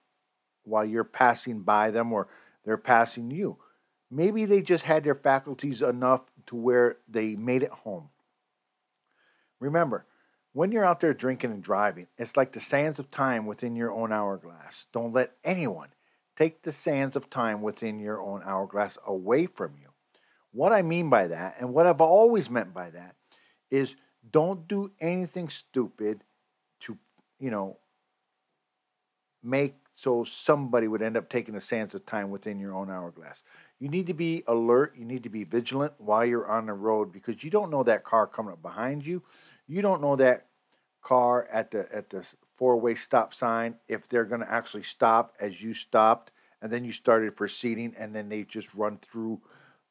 while 0.63 0.86
you're 0.86 1.03
passing 1.03 1.62
by 1.62 1.92
them 1.92 2.12
or 2.12 2.27
they're 2.63 2.77
passing 2.77 3.32
you. 3.32 3.58
Maybe 4.10 4.46
they 4.46 4.62
just 4.62 4.84
had 4.84 5.03
their 5.03 5.15
faculties 5.15 5.82
enough 5.82 6.22
to 6.48 6.56
where 6.56 6.98
they 7.08 7.36
made 7.36 7.63
it 7.63 7.72
home. 7.72 8.10
Remember, 9.60 10.06
when 10.51 10.72
you're 10.72 10.86
out 10.86 11.00
there 11.00 11.13
drinking 11.13 11.51
and 11.51 11.63
driving, 11.63 12.08
it's 12.18 12.38
like 12.38 12.51
the 12.51 12.60
sands 12.60 13.00
of 13.00 13.10
time 13.10 13.46
within 13.46 13.75
your 13.75 13.92
own 13.92 14.12
hourglass. 14.12 14.86
Don't 14.94 15.13
let 15.13 15.32
anyone 15.44 15.89
take 16.38 16.62
the 16.62 16.72
sands 16.72 17.15
of 17.15 17.30
time 17.30 17.62
within 17.62 18.00
your 18.00 18.22
own 18.22 18.42
hourglass 18.46 18.98
away 19.06 19.48
from 19.48 19.74
you. 19.82 19.89
What 20.51 20.72
I 20.72 20.84
mean 20.84 21.10
by 21.10 21.27
that, 21.27 21.56
and 21.60 21.74
what 21.74 21.88
I've 21.88 22.01
always 22.01 22.50
meant 22.50 22.74
by 22.74 22.92
that, 22.92 23.15
is 23.72 23.96
don't 24.30 24.68
do 24.68 24.92
anything 25.01 25.50
stupid 25.50 26.24
you 27.40 27.52
know, 27.52 27.78
make 29.44 29.75
so 29.96 30.24
somebody 30.24 30.88
would 30.88 31.02
end 31.02 31.18
up 31.18 31.30
taking 31.30 31.54
the 31.54 31.62
sands 31.62 31.94
of 31.94 32.06
time 32.06 32.32
within 32.32 32.60
your 32.60 32.74
own 32.74 32.90
hourglass. 32.90 33.44
You 33.80 33.90
need 33.90 34.08
to 34.08 34.13
be 34.13 34.44
alert, 34.48 34.96
you 34.98 35.06
need 35.06 35.24
to 35.24 35.30
be 35.30 35.44
vigilant 35.44 35.94
while 35.98 36.25
you're 36.25 36.50
on 36.50 36.66
the 36.66 36.74
road 36.74 37.12
because 37.12 37.44
you 37.44 37.52
don't 37.52 37.70
know 37.70 37.84
that 37.84 38.04
car 38.04 38.25
coming 38.25 38.54
up 38.54 38.62
behind 38.62 39.06
you. 39.06 39.22
You 39.68 39.82
don't 39.82 40.02
know 40.02 40.16
that 40.16 40.48
car 41.02 41.48
at 41.52 41.72
the 41.72 41.88
at 41.94 42.10
the 42.10 42.25
four-way 42.58 42.96
stop 42.96 43.34
sign 43.34 43.75
if 43.88 44.08
they're 44.08 44.25
going 44.25 44.42
to 44.42 44.52
actually 44.52 44.84
stop 44.84 45.34
as 45.40 45.62
you 45.62 45.74
stopped 45.74 46.32
and 46.62 46.72
then 46.72 46.86
you 46.86 46.94
started 46.94 47.36
proceeding 47.36 47.94
and 47.98 48.16
then 48.16 48.30
they 48.30 48.44
just 48.44 48.74
run 48.74 48.98
through 48.98 49.42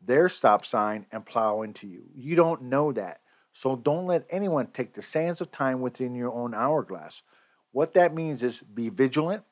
their 0.00 0.28
stop 0.28 0.64
sign 0.64 1.06
and 1.12 1.26
plow 1.26 1.62
into 1.62 1.86
you. 1.86 2.04
You 2.14 2.34
don't 2.34 2.62
know 2.62 2.92
that. 2.92 3.20
So 3.52 3.76
don't 3.76 4.06
let 4.06 4.26
anyone 4.30 4.68
take 4.68 4.94
the 4.94 5.02
sands 5.02 5.40
of 5.40 5.50
time 5.50 5.80
within 5.80 6.14
your 6.14 6.32
own 6.32 6.54
hourglass. 6.54 7.22
What 7.72 7.94
that 7.94 8.14
means 8.14 8.42
is 8.42 8.60
be 8.60 8.88
vigilant, 8.88 9.44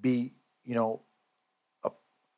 be, 0.00 0.32
you 0.64 0.74
know, 0.74 1.02
a, 1.84 1.90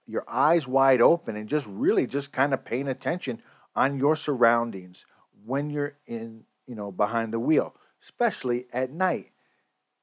your 0.06 0.24
eyes 0.28 0.66
wide 0.66 1.00
open 1.00 1.36
and 1.36 1.48
just 1.48 1.66
really 1.66 2.06
just 2.06 2.32
kind 2.32 2.54
of 2.54 2.64
paying 2.64 2.88
attention 2.88 3.42
on 3.76 3.98
your 3.98 4.16
surroundings 4.16 5.04
when 5.44 5.70
you're 5.70 5.96
in, 6.06 6.44
you 6.66 6.74
know, 6.74 6.90
behind 6.90 7.32
the 7.32 7.40
wheel, 7.40 7.74
especially 8.02 8.66
at 8.72 8.90
night. 8.90 9.30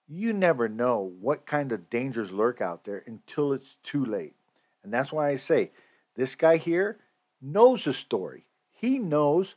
You 0.08 0.34
never 0.34 0.68
know 0.68 1.14
what 1.20 1.46
kind 1.46 1.72
of 1.72 1.90
dangers 1.90 2.32
lurk 2.32 2.62
out 2.62 2.84
there 2.84 3.04
until 3.08 3.54
it's 3.54 3.78
too 3.82 4.04
late. 4.04 4.36
And 4.84 4.94
that's 4.94 5.12
why 5.12 5.30
I 5.30 5.36
say 5.38 5.72
this 6.16 6.36
guy 6.36 6.58
here 6.58 7.00
knows 7.42 7.86
the 7.86 7.94
story. 7.94 8.46
He 8.72 9.00
knows 9.00 9.56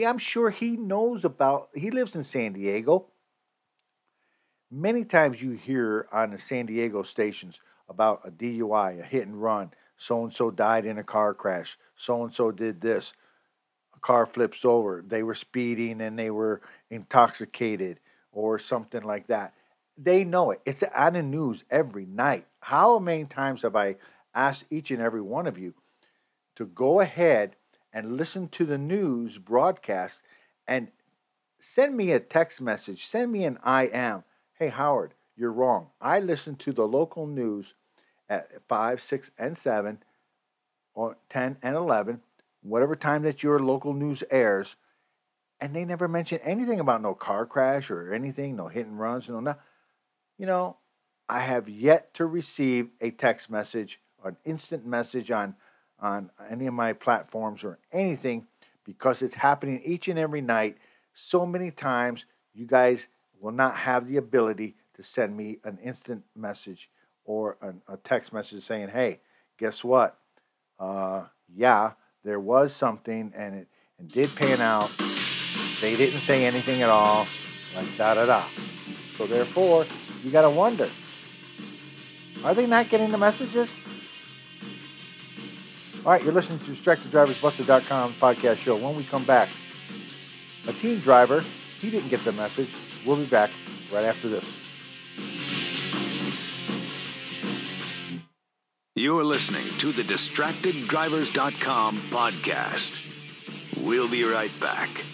he, 0.00 0.06
I'm 0.06 0.18
sure 0.18 0.48
he 0.48 0.78
knows 0.78 1.24
about, 1.24 1.68
he 1.74 1.90
lives 1.90 2.16
in 2.16 2.24
San 2.24 2.54
Diego. 2.54 3.08
Many 4.70 5.04
times 5.04 5.42
you 5.42 5.50
hear 5.52 6.08
on 6.10 6.30
the 6.30 6.38
San 6.38 6.66
Diego 6.66 7.02
stations 7.02 7.60
about 7.86 8.22
a 8.24 8.30
DUI, 8.30 9.00
a 9.00 9.02
hit 9.02 9.26
and 9.26 9.42
run. 9.42 9.72
So 9.98 10.24
and 10.24 10.32
so 10.32 10.50
died 10.50 10.86
in 10.86 10.96
a 10.96 11.04
car 11.04 11.34
crash. 11.34 11.76
So 11.96 12.24
and 12.24 12.32
so 12.32 12.50
did 12.50 12.80
this. 12.80 13.12
A 13.94 14.00
car 14.00 14.24
flips 14.24 14.64
over. 14.64 15.04
They 15.06 15.22
were 15.22 15.34
speeding 15.34 16.00
and 16.00 16.18
they 16.18 16.30
were 16.30 16.62
intoxicated 16.88 18.00
or 18.32 18.58
something 18.58 19.02
like 19.02 19.26
that. 19.26 19.52
They 19.98 20.24
know 20.24 20.50
it. 20.52 20.62
It's 20.64 20.82
on 20.82 21.12
the 21.12 21.22
news 21.22 21.64
every 21.70 22.06
night. 22.06 22.46
How 22.60 22.98
many 22.98 23.26
times 23.26 23.62
have 23.62 23.76
I 23.76 23.96
asked 24.34 24.64
each 24.70 24.90
and 24.90 25.02
every 25.02 25.20
one 25.20 25.46
of 25.46 25.58
you 25.58 25.74
to 26.56 26.64
go 26.64 27.00
ahead 27.00 27.56
and 27.92 28.16
listen 28.16 28.48
to 28.48 28.64
the 28.64 28.78
news 28.78 29.38
broadcast 29.38 30.22
and 30.66 30.88
send 31.58 31.96
me 31.96 32.12
a 32.12 32.20
text 32.20 32.60
message, 32.60 33.06
send 33.06 33.32
me 33.32 33.44
an 33.44 33.58
I 33.62 33.84
am. 33.84 34.24
Hey, 34.58 34.68
Howard, 34.68 35.14
you're 35.36 35.52
wrong. 35.52 35.88
I 36.00 36.20
listen 36.20 36.56
to 36.56 36.72
the 36.72 36.86
local 36.86 37.26
news 37.26 37.74
at 38.28 38.48
5, 38.68 39.00
6, 39.00 39.30
and 39.38 39.58
7, 39.58 39.98
or 40.94 41.16
10 41.28 41.56
and 41.62 41.76
11, 41.76 42.20
whatever 42.62 42.94
time 42.94 43.22
that 43.22 43.42
your 43.42 43.58
local 43.58 43.92
news 43.92 44.22
airs, 44.30 44.76
and 45.60 45.74
they 45.74 45.84
never 45.84 46.08
mention 46.08 46.38
anything 46.42 46.80
about 46.80 47.02
no 47.02 47.14
car 47.14 47.44
crash 47.44 47.90
or 47.90 48.14
anything, 48.14 48.56
no 48.56 48.68
hit 48.68 48.86
and 48.86 48.98
runs, 49.00 49.28
no, 49.28 49.40
no. 49.40 49.56
You 50.38 50.46
know, 50.46 50.76
I 51.28 51.40
have 51.40 51.68
yet 51.68 52.14
to 52.14 52.26
receive 52.26 52.90
a 53.00 53.10
text 53.10 53.50
message 53.50 54.00
or 54.22 54.30
an 54.30 54.36
instant 54.44 54.86
message 54.86 55.30
on 55.30 55.56
on 56.00 56.30
any 56.48 56.66
of 56.66 56.74
my 56.74 56.92
platforms 56.92 57.64
or 57.64 57.78
anything 57.92 58.46
because 58.84 59.22
it's 59.22 59.34
happening 59.34 59.80
each 59.84 60.08
and 60.08 60.18
every 60.18 60.40
night. 60.40 60.76
So 61.12 61.46
many 61.46 61.70
times 61.70 62.24
you 62.54 62.66
guys 62.66 63.08
will 63.40 63.52
not 63.52 63.76
have 63.76 64.08
the 64.08 64.16
ability 64.16 64.76
to 64.94 65.02
send 65.02 65.36
me 65.36 65.58
an 65.64 65.78
instant 65.82 66.24
message 66.36 66.90
or 67.24 67.56
an, 67.60 67.82
a 67.88 67.96
text 67.96 68.32
message 68.32 68.64
saying 68.64 68.88
hey 68.88 69.20
guess 69.58 69.84
what? 69.84 70.18
Uh, 70.78 71.24
yeah 71.54 71.92
there 72.24 72.40
was 72.40 72.74
something 72.74 73.32
and 73.34 73.54
it 73.54 73.68
and 73.98 74.08
did 74.10 74.34
pan 74.34 74.60
out. 74.60 74.90
They 75.80 75.94
didn't 75.94 76.20
say 76.20 76.44
anything 76.46 76.82
at 76.82 76.88
all 76.88 77.26
like 77.74 77.96
da 77.96 78.14
da 78.14 78.26
da. 78.26 78.48
So 79.16 79.26
therefore 79.26 79.86
you 80.22 80.30
got 80.30 80.42
to 80.42 80.50
wonder 80.50 80.90
are 82.42 82.54
they 82.54 82.66
not 82.66 82.88
getting 82.88 83.10
the 83.10 83.18
messages 83.18 83.68
all 86.04 86.12
right, 86.12 86.22
you're 86.22 86.32
listening 86.32 86.58
to 86.60 86.70
DistractedDriversBusted.com 86.70 88.14
podcast 88.14 88.58
show. 88.58 88.76
When 88.76 88.96
we 88.96 89.04
come 89.04 89.24
back, 89.24 89.50
a 90.66 90.72
teen 90.72 91.00
driver, 91.00 91.44
he 91.78 91.90
didn't 91.90 92.08
get 92.08 92.24
the 92.24 92.32
message. 92.32 92.70
We'll 93.06 93.16
be 93.16 93.26
back 93.26 93.50
right 93.92 94.04
after 94.04 94.28
this. 94.28 94.44
You're 98.94 99.24
listening 99.24 99.66
to 99.78 99.92
the 99.92 100.02
DistractedDrivers.com 100.02 102.02
podcast. 102.10 103.00
We'll 103.76 104.08
be 104.08 104.24
right 104.24 104.50
back. 104.58 105.04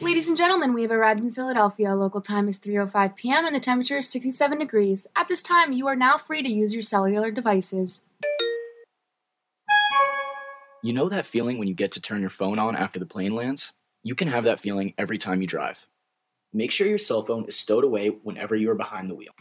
Ladies 0.00 0.28
and 0.28 0.36
gentlemen, 0.36 0.74
we 0.74 0.82
have 0.82 0.90
arrived 0.90 1.20
in 1.20 1.32
Philadelphia. 1.32 1.94
Local 1.94 2.20
time 2.20 2.48
is 2.48 2.58
3:05 2.58 3.16
p.m. 3.16 3.44
and 3.44 3.54
the 3.54 3.60
temperature 3.60 3.98
is 3.98 4.08
67 4.08 4.58
degrees. 4.58 5.06
At 5.16 5.28
this 5.28 5.42
time, 5.42 5.72
you 5.72 5.86
are 5.86 5.96
now 5.96 6.16
free 6.16 6.42
to 6.42 6.48
use 6.48 6.72
your 6.72 6.82
cellular 6.82 7.30
devices. 7.30 8.00
You 10.80 10.92
know 10.92 11.08
that 11.08 11.26
feeling 11.26 11.58
when 11.58 11.66
you 11.66 11.74
get 11.74 11.90
to 11.92 12.00
turn 12.00 12.20
your 12.20 12.28
phone 12.30 12.60
on 12.60 12.76
after 12.76 13.00
the 13.00 13.06
plane 13.06 13.34
lands? 13.34 13.72
You 14.04 14.14
can 14.14 14.28
have 14.28 14.44
that 14.44 14.60
feeling 14.60 14.94
every 14.96 15.18
time 15.18 15.40
you 15.40 15.48
drive. 15.48 15.88
Make 16.52 16.70
sure 16.70 16.86
your 16.86 16.98
cell 16.98 17.24
phone 17.24 17.46
is 17.46 17.56
stowed 17.56 17.82
away 17.82 18.08
whenever 18.08 18.54
you 18.54 18.70
are 18.70 18.76
behind 18.76 19.10
the 19.10 19.16
wheel. 19.16 19.32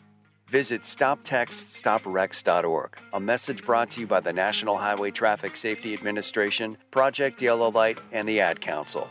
Visit 0.50 0.82
StopTextsStopWrecks.org. 0.82 2.98
A 3.14 3.20
message 3.20 3.64
brought 3.64 3.92
to 3.92 4.02
you 4.02 4.08
by 4.08 4.20
the 4.20 4.34
National 4.34 4.78
Highway 4.78 5.12
Traffic 5.12 5.56
Safety 5.56 5.94
Administration, 5.94 6.76
Project 6.90 7.40
Yellow 7.40 7.70
Light, 7.70 8.00
and 8.12 8.28
the 8.28 8.40
Ad 8.40 8.60
Council. 8.60 9.08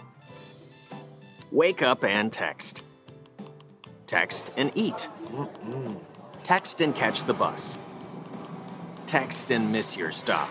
Wake 1.52 1.80
up 1.80 2.02
and 2.02 2.33
text. 2.33 2.83
Text 4.06 4.52
and 4.56 4.73
eat. 4.75 5.09
Text 6.42 6.80
and 6.80 6.92
catch 6.92 7.25
the 7.25 7.35
bus. 7.35 7.78
Text 9.06 9.52
and 9.52 9.71
miss 9.71 9.97
your 9.97 10.11
stop. 10.11 10.50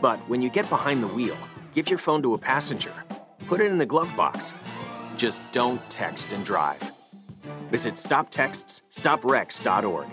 But 0.00 0.26
when 0.28 0.40
you 0.42 0.50
get 0.50 0.68
behind 0.68 1.02
the 1.02 1.08
wheel, 1.08 1.36
give 1.72 1.88
your 1.88 1.98
phone 1.98 2.22
to 2.22 2.34
a 2.34 2.38
passenger. 2.38 2.92
Put 3.46 3.60
it 3.60 3.70
in 3.70 3.78
the 3.78 3.86
glove 3.86 4.12
box. 4.16 4.54
Just 5.16 5.42
don't 5.52 5.80
text 5.90 6.32
and 6.32 6.44
drive. 6.44 6.92
Visit 7.70 7.94
StopTextsStopWrecks.org. 7.94 10.08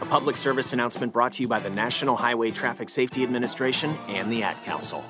A 0.00 0.06
public 0.06 0.36
service 0.36 0.72
announcement 0.72 1.12
brought 1.12 1.32
to 1.32 1.42
you 1.42 1.48
by 1.48 1.58
the 1.58 1.70
National 1.70 2.14
Highway 2.16 2.52
Traffic 2.52 2.88
Safety 2.88 3.24
Administration 3.24 3.96
and 4.08 4.30
the 4.32 4.44
Ad 4.44 4.62
Council. 4.62 5.04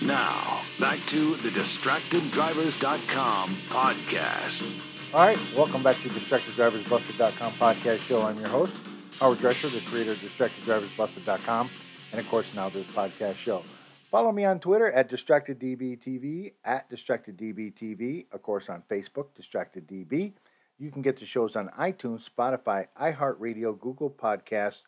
Now, 0.00 0.62
back 0.80 1.00
to 1.06 1.36
the 1.36 1.48
DistractedDrivers.com 1.50 3.56
podcast. 3.68 4.72
All 5.14 5.20
right, 5.20 5.38
welcome 5.56 5.82
back 5.82 5.96
to 6.02 6.08
DistractedDriversBusted.com 6.08 7.52
podcast 7.54 7.98
show. 8.00 8.22
I'm 8.22 8.38
your 8.38 8.48
host, 8.48 8.74
Howard 9.20 9.38
Drescher, 9.38 9.70
the 9.72 9.80
creator 9.88 10.12
of 10.12 10.18
DistractedDriversBusted.com, 10.18 11.70
and 12.10 12.20
of 12.20 12.28
course, 12.28 12.52
now 12.54 12.68
this 12.68 12.86
podcast 12.88 13.36
show. 13.36 13.62
Follow 14.10 14.32
me 14.32 14.44
on 14.44 14.58
Twitter 14.58 14.90
at 14.90 15.10
DistractedDBTV, 15.10 16.52
at 16.64 16.90
DistractedDBTV, 16.90 18.26
of 18.32 18.42
course, 18.42 18.68
on 18.68 18.82
Facebook, 18.90 19.28
DistractedDB. 19.40 20.32
You 20.78 20.90
can 20.90 21.02
get 21.02 21.18
the 21.18 21.26
shows 21.26 21.54
on 21.56 21.68
iTunes, 21.78 22.28
Spotify, 22.28 22.88
iHeartRadio, 23.00 23.78
Google 23.78 24.10
Podcasts, 24.10 24.82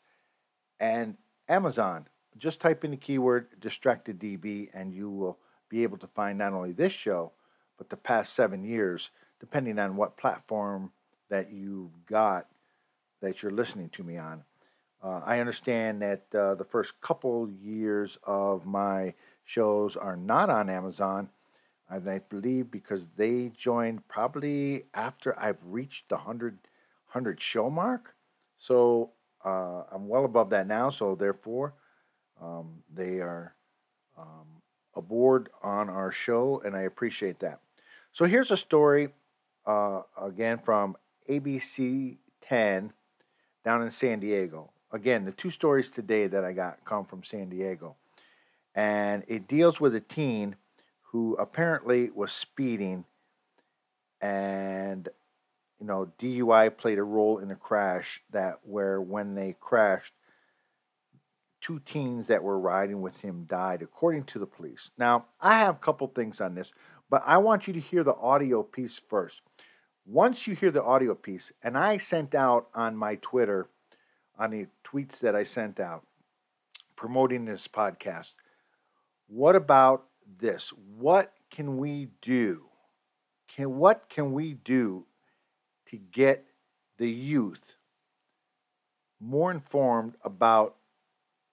and 0.81 1.17
Amazon. 1.49 2.09
Just 2.37 2.61
type 2.61 2.85
in 2.85 2.91
the 2.91 2.97
keyword 2.97 3.61
DistractedDB, 3.61 4.71
and 4.75 4.93
you 4.93 5.11
will 5.11 5.39
be 5.69 5.85
able 5.85 5.99
to 5.99 6.09
find 6.09 6.39
not 6.39 6.53
only 6.53 6.73
this 6.73 6.93
show, 6.93 7.33
but 7.79 7.91
the 7.91 7.97
past 7.97 8.35
seven 8.35 8.65
years, 8.65 9.11
depending 9.39 9.79
on 9.79 9.97
what 9.97 10.17
platform 10.17 10.91
that 11.31 11.53
you've 11.53 12.05
got 12.07 12.49
that 13.25 13.43
you're 13.43 13.53
listening 13.53 13.89
to 13.91 14.03
me 14.03 14.19
on. 14.19 14.45
Uh, 15.03 15.21
I 15.25 15.41
understand 15.41 16.03
that 16.03 16.27
uh, 16.35 16.55
the 16.55 16.65
first 16.65 17.01
couple 17.01 17.51
years 17.51 18.19
of 18.23 18.65
my 18.65 19.15
shows 19.45 19.97
are 19.97 20.17
not 20.17 20.51
on 20.51 20.71
Amazon. 20.71 21.29
and 21.89 22.09
I 22.09 22.21
believe 22.21 22.71
because 22.71 23.09
they 23.17 23.51
joined 23.57 24.09
probably 24.09 24.85
after 24.95 25.39
I've 25.39 25.63
reached 25.65 26.09
the 26.09 26.17
100, 26.17 26.59
100 27.13 27.41
show 27.41 27.69
mark. 27.71 28.15
So 28.59 29.11
uh, 29.45 29.83
I'm 29.93 30.09
well 30.09 30.25
above 30.25 30.51
that 30.51 30.67
now. 30.67 30.91
So 30.91 31.15
therefore, 31.15 31.75
um, 32.41 32.83
they 32.93 33.21
are 33.21 33.55
um, 34.19 34.63
aboard 34.95 35.49
on 35.63 35.89
our 35.89 36.11
show, 36.11 36.63
and 36.65 36.77
I 36.77 36.83
appreciate 36.83 37.41
that. 37.41 37.61
So 38.13 38.25
here's 38.27 38.51
a 38.51 38.57
story 38.57 39.09
uh, 39.67 40.03
again 40.21 40.59
from 40.59 40.97
ABC 41.29 42.17
10 42.43 42.93
down 43.65 43.83
in 43.83 43.91
San 43.91 44.21
Diego. 44.21 44.71
Again, 44.93 45.25
the 45.25 45.33
two 45.33 45.51
stories 45.51 45.91
today 45.91 46.27
that 46.27 46.45
I 46.45 46.53
got 46.53 46.85
come 46.85 47.05
from 47.05 47.25
San 47.25 47.49
Diego. 47.49 47.97
And 48.75 49.25
it 49.27 49.49
deals 49.49 49.81
with 49.81 49.95
a 49.95 50.01
teen 50.01 50.57
who 51.11 51.35
apparently 51.37 52.11
was 52.11 52.33
speeding 52.33 53.05
and 54.21 55.09
you 55.81 55.87
know 55.87 56.11
DUI 56.19 56.77
played 56.77 56.99
a 56.99 57.03
role 57.03 57.39
in 57.39 57.49
the 57.49 57.55
crash 57.55 58.23
that 58.31 58.61
where 58.63 59.01
when 59.01 59.35
they 59.35 59.55
crashed 59.61 60.15
two 61.61 61.79
teens 61.79 62.27
that 62.27 62.43
were 62.43 62.59
riding 62.59 63.01
with 63.01 63.21
him 63.21 63.45
died 63.49 63.81
according 63.81 64.25
to 64.25 64.39
the 64.39 64.47
police. 64.47 64.91
Now, 64.99 65.27
I 65.41 65.59
have 65.59 65.77
a 65.77 65.79
couple 65.79 66.07
things 66.09 66.41
on 66.41 66.55
this, 66.55 66.73
but 67.09 67.23
I 67.25 67.39
want 67.39 67.67
you 67.67 67.73
to 67.73 67.81
hear 67.81 68.05
the 68.05 68.15
audio 68.15 68.63
piece 68.63 69.01
first. 69.09 69.41
Once 70.07 70.47
you 70.47 70.55
hear 70.55 70.71
the 70.71 70.83
audio 70.83 71.15
piece, 71.15 71.51
and 71.63 71.79
I 71.79 71.97
sent 71.97 72.35
out 72.35 72.69
on 72.75 72.95
my 72.95 73.15
Twitter 73.17 73.71
on 74.39 74.51
the 74.51 74.67
tweets 74.85 75.19
that 75.21 75.35
I 75.35 75.45
sent 75.45 75.81
out 75.81 76.05
promoting 76.95 77.47
this 77.47 77.67
podcast. 77.67 78.35
What 79.27 79.57
about 79.57 80.05
this? 80.39 80.73
What 80.97 81.33
can 81.51 81.79
we 81.79 82.09
do? 82.21 82.67
Can 83.49 83.77
what 83.77 84.09
can 84.09 84.33
we 84.33 84.55
do 84.55 85.07
to 85.87 85.97
get 85.97 86.45
the 86.99 87.11
youth 87.11 87.77
more 89.21 89.51
informed 89.51 90.17
about 90.23 90.77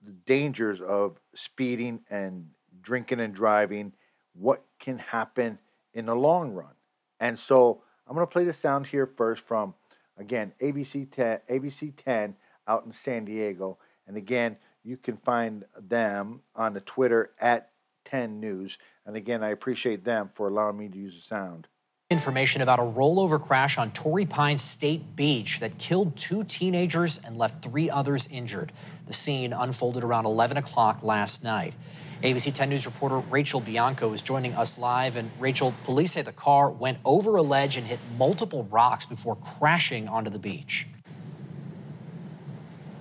the 0.04 0.12
dangers 0.12 0.82
of 0.82 1.20
speeding 1.34 2.02
and 2.10 2.50
drinking 2.82 3.22
and 3.22 3.34
driving? 3.34 3.94
What 4.34 4.66
can 4.80 4.98
happen 4.98 5.60
in 5.94 6.08
the 6.08 6.16
long 6.16 6.52
run? 6.52 6.74
And 7.20 7.38
so 7.38 7.84
I'm 8.08 8.16
going 8.16 8.28
to 8.28 8.32
play 8.32 8.44
the 8.44 8.54
sound 8.54 8.88
here 8.88 9.06
first 9.06 9.46
from 9.46 9.74
again 10.18 10.54
ABC 10.62 11.10
10 11.10 11.40
ABC 11.50 11.94
10 11.96 12.36
out 12.68 12.86
in 12.86 12.92
San 12.92 13.26
Diego. 13.26 13.78
And 14.08 14.18
again, 14.18 14.58
you 14.84 14.98
can 14.98 15.18
find 15.18 15.66
them 15.80 16.42
on 16.56 16.74
the 16.74 16.82
Twitter 16.82 17.32
at 17.40 17.72
10 18.06 18.40
News. 18.40 18.78
And 19.06 19.16
again, 19.16 19.44
I 19.44 19.50
appreciate 19.50 20.04
them 20.04 20.32
for 20.34 20.48
allowing 20.48 20.78
me 20.78 20.90
to 20.90 20.98
use 20.98 21.16
the 21.16 21.22
sound. 21.22 21.68
Information 22.10 22.62
about 22.62 22.80
a 22.80 22.84
rollover 22.84 23.42
crash 23.42 23.78
on 23.78 23.92
Torrey 23.92 24.26
Pines 24.26 24.62
State 24.62 25.16
Beach 25.16 25.62
that 25.62 25.78
killed 25.78 26.18
two 26.18 26.44
teenagers 26.44 27.18
and 27.24 27.38
left 27.38 27.64
three 27.64 27.90
others 27.90 28.28
injured. 28.30 28.74
The 29.08 29.14
scene 29.14 29.54
unfolded 29.54 30.04
around 30.04 30.26
11 30.26 30.58
o'clock 30.58 31.04
last 31.04 31.42
night. 31.42 31.74
ABC 32.24 32.54
10 32.54 32.70
News 32.70 32.86
reporter 32.86 33.18
Rachel 33.18 33.60
Bianco 33.60 34.14
is 34.14 34.22
joining 34.22 34.54
us 34.54 34.78
live. 34.78 35.18
And 35.18 35.32
Rachel, 35.40 35.74
police 35.84 36.12
say 36.12 36.22
the 36.22 36.32
car 36.32 36.70
went 36.70 37.00
over 37.04 37.36
a 37.36 37.42
ledge 37.42 37.78
and 37.78 37.88
hit 37.88 38.00
multiple 38.16 38.66
rocks 38.66 39.08
before 39.08 39.36
crashing 39.36 40.08
onto 40.08 40.30
the 40.30 40.38
beach. 40.38 40.86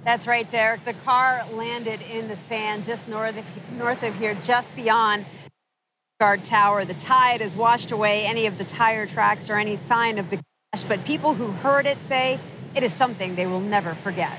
That's 0.05 0.27
right, 0.27 0.49
Derek. 0.49 0.87
The 0.87 0.95
car 0.95 1.45
landed 1.53 2.01
in 2.01 2.29
the 2.29 2.37
sand 2.37 2.87
just 2.87 3.07
north 3.09 3.37
of, 3.37 3.73
north 3.77 4.03
of 4.03 4.15
here, 4.17 4.35
just 4.43 4.75
beyond 4.75 5.27
guard 6.19 6.43
tower. 6.43 6.87
The 6.87 6.95
tide 6.95 7.43
has 7.43 7.55
washed 7.55 7.91
away 7.91 8.25
any 8.25 8.47
of 8.47 8.57
the 8.57 8.65
tire 8.65 9.05
tracks 9.05 9.51
or 9.51 9.57
any 9.57 9.77
sign 9.77 10.19
of 10.19 10.31
the 10.31 10.37
crash, 10.73 10.85
but 10.85 11.05
people 11.05 11.35
who 11.35 11.49
heard 11.49 11.85
it 11.85 11.99
say 11.99 12.39
it 12.75 12.83
is 12.83 12.95
something 12.95 13.35
they 13.35 13.47
will 13.47 13.61
never 13.61 13.93
forget. 13.93 14.39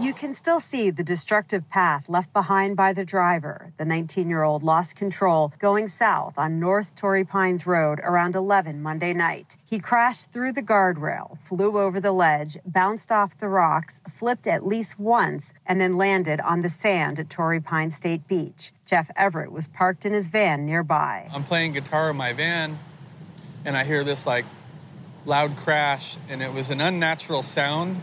You 0.00 0.12
can 0.12 0.34
still 0.34 0.58
see 0.58 0.90
the 0.90 1.04
destructive 1.04 1.70
path 1.70 2.08
left 2.08 2.32
behind 2.32 2.76
by 2.76 2.92
the 2.92 3.04
driver. 3.04 3.72
The 3.76 3.84
19 3.84 4.28
year 4.28 4.42
old 4.42 4.64
lost 4.64 4.96
control 4.96 5.52
going 5.60 5.86
south 5.86 6.34
on 6.36 6.58
North 6.58 6.96
Torrey 6.96 7.24
Pines 7.24 7.64
Road 7.64 8.00
around 8.02 8.34
11 8.34 8.82
Monday 8.82 9.12
night. 9.12 9.56
He 9.64 9.78
crashed 9.78 10.32
through 10.32 10.52
the 10.52 10.64
guardrail, 10.64 11.38
flew 11.44 11.78
over 11.78 12.00
the 12.00 12.10
ledge, 12.10 12.56
bounced 12.66 13.12
off 13.12 13.38
the 13.38 13.46
rocks, 13.46 14.02
flipped 14.10 14.48
at 14.48 14.66
least 14.66 14.98
once, 14.98 15.54
and 15.64 15.80
then 15.80 15.96
landed 15.96 16.40
on 16.40 16.62
the 16.62 16.68
sand 16.68 17.20
at 17.20 17.30
Torrey 17.30 17.60
Pines 17.60 17.94
State 17.94 18.26
Beach. 18.26 18.72
Jeff 18.84 19.12
Everett 19.14 19.52
was 19.52 19.68
parked 19.68 20.04
in 20.04 20.12
his 20.12 20.26
van 20.26 20.66
nearby. 20.66 21.30
I'm 21.32 21.44
playing 21.44 21.72
guitar 21.72 22.10
in 22.10 22.16
my 22.16 22.32
van, 22.32 22.80
and 23.64 23.76
I 23.76 23.84
hear 23.84 24.02
this 24.02 24.26
like 24.26 24.44
loud 25.24 25.56
crash, 25.56 26.16
and 26.28 26.42
it 26.42 26.52
was 26.52 26.70
an 26.70 26.80
unnatural 26.80 27.44
sound 27.44 28.02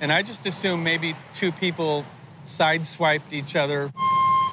and 0.00 0.12
I 0.12 0.22
just 0.22 0.46
assumed 0.46 0.82
maybe 0.82 1.14
two 1.34 1.52
people 1.52 2.04
sideswiped 2.46 3.32
each 3.32 3.54
other. 3.54 3.88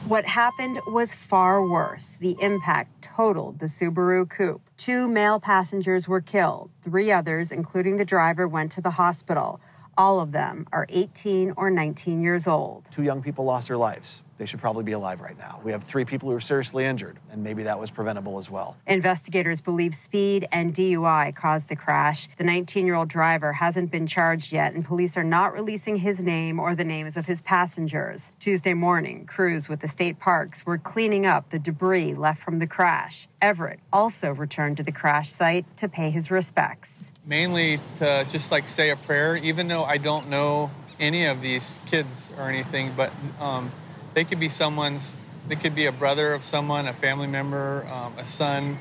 What 0.06 0.26
happened 0.26 0.80
was 0.88 1.16
far 1.16 1.68
worse. 1.68 2.18
The 2.20 2.38
impact 2.40 3.02
totaled 3.02 3.60
the 3.60 3.66
Subaru 3.66 4.30
coupe. 4.30 4.62
Two 4.78 5.08
male 5.08 5.40
passengers 5.40 6.08
were 6.08 6.22
killed. 6.22 6.70
Three 6.84 7.12
others, 7.12 7.52
including 7.52 7.98
the 7.98 8.06
driver, 8.06 8.48
went 8.48 8.72
to 8.74 8.82
the 8.82 8.92
hospital. 8.92 9.60
All 9.98 10.20
of 10.20 10.32
them 10.32 10.68
are 10.72 10.86
18 10.90 11.54
or 11.58 11.72
19 11.72 12.22
years 12.22 12.48
old. 12.48 12.86
Two 12.92 13.04
young 13.04 13.22
people 13.22 13.44
lost 13.44 13.68
their 13.68 13.78
lives 13.78 14.24
they 14.38 14.46
should 14.46 14.60
probably 14.60 14.84
be 14.84 14.92
alive 14.92 15.22
right 15.22 15.38
now. 15.38 15.60
We 15.64 15.72
have 15.72 15.84
three 15.84 16.06
people 16.06 16.30
who 16.30 16.36
are 16.36 16.42
seriously 16.42 16.86
injured, 16.86 17.18
and 17.32 17.44
maybe 17.44 17.64
that 17.64 17.80
was 17.80 17.90
preventable 17.90 18.38
as 18.38 18.50
well. 18.50 18.78
Investigators 18.86 19.62
believe 19.62 19.96
speed 19.96 20.48
and 20.52 20.74
DUI 20.74 21.36
caused 21.36 21.70
the 21.70 21.76
crash. 21.76 22.30
The 22.38 22.44
19 22.44 22.86
year 22.86 22.96
old 22.96 23.08
driver 23.08 23.54
hasn't 23.54 23.92
been 23.92 24.08
charged 24.08 24.52
yet, 24.52 24.74
and 24.74 24.86
police 24.86 25.18
are 25.18 25.24
not 25.24 25.54
releasing 25.54 25.98
his 25.98 26.24
name 26.24 26.60
or 26.60 26.76
the 26.76 26.84
names 26.84 27.18
of 27.18 27.26
his 27.26 27.42
passengers. 27.42 28.32
Tuesday 28.40 28.74
morning, 28.74 29.26
crews 29.26 29.68
with 29.68 29.80
the 29.80 29.88
state 29.88 30.20
parks 30.20 30.66
were 30.66 30.78
cleaning 30.78 31.26
up 31.26 31.50
the 31.50 31.60
debris 31.60 32.14
left 32.14 32.42
from 32.42 32.60
the 32.60 32.68
crash. 32.68 33.28
Everett 33.42 33.80
also 33.92 34.32
returned 34.32 34.78
to 34.78 34.84
the 34.84 34.92
crash 34.92 35.32
site 35.32 35.66
to 35.78 35.88
pay 35.88 36.10
his 36.10 36.30
respects. 36.30 37.12
Mainly 37.26 37.80
to 38.00 38.26
just 38.30 38.52
like 38.52 38.70
say 38.70 38.90
a 38.92 38.96
prayer, 38.96 39.36
even 39.36 39.68
though 39.68 39.84
I 39.84 39.98
don't 39.98 40.30
know 40.30 40.72
any 41.00 41.26
of 41.26 41.42
these 41.42 41.80
kids 41.86 42.30
or 42.38 42.50
anything, 42.50 42.94
but 42.96 43.12
um, 43.40 43.72
they 44.18 44.24
could 44.24 44.40
be 44.40 44.50
someone's, 44.50 45.14
they 45.48 45.56
could 45.56 45.76
be 45.76 45.86
a 45.86 45.92
brother 45.92 46.34
of 46.34 46.44
someone, 46.44 46.88
a 46.88 46.94
family 46.94 47.28
member, 47.28 47.88
um, 47.92 48.18
a 48.18 48.26
son. 48.26 48.80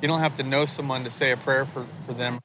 You 0.00 0.06
don't 0.06 0.20
have 0.20 0.36
to 0.36 0.44
know 0.44 0.66
someone 0.66 1.02
to 1.02 1.10
say 1.10 1.32
a 1.32 1.36
prayer 1.36 1.66
for, 1.66 1.84
for 2.06 2.12
them. 2.12 2.38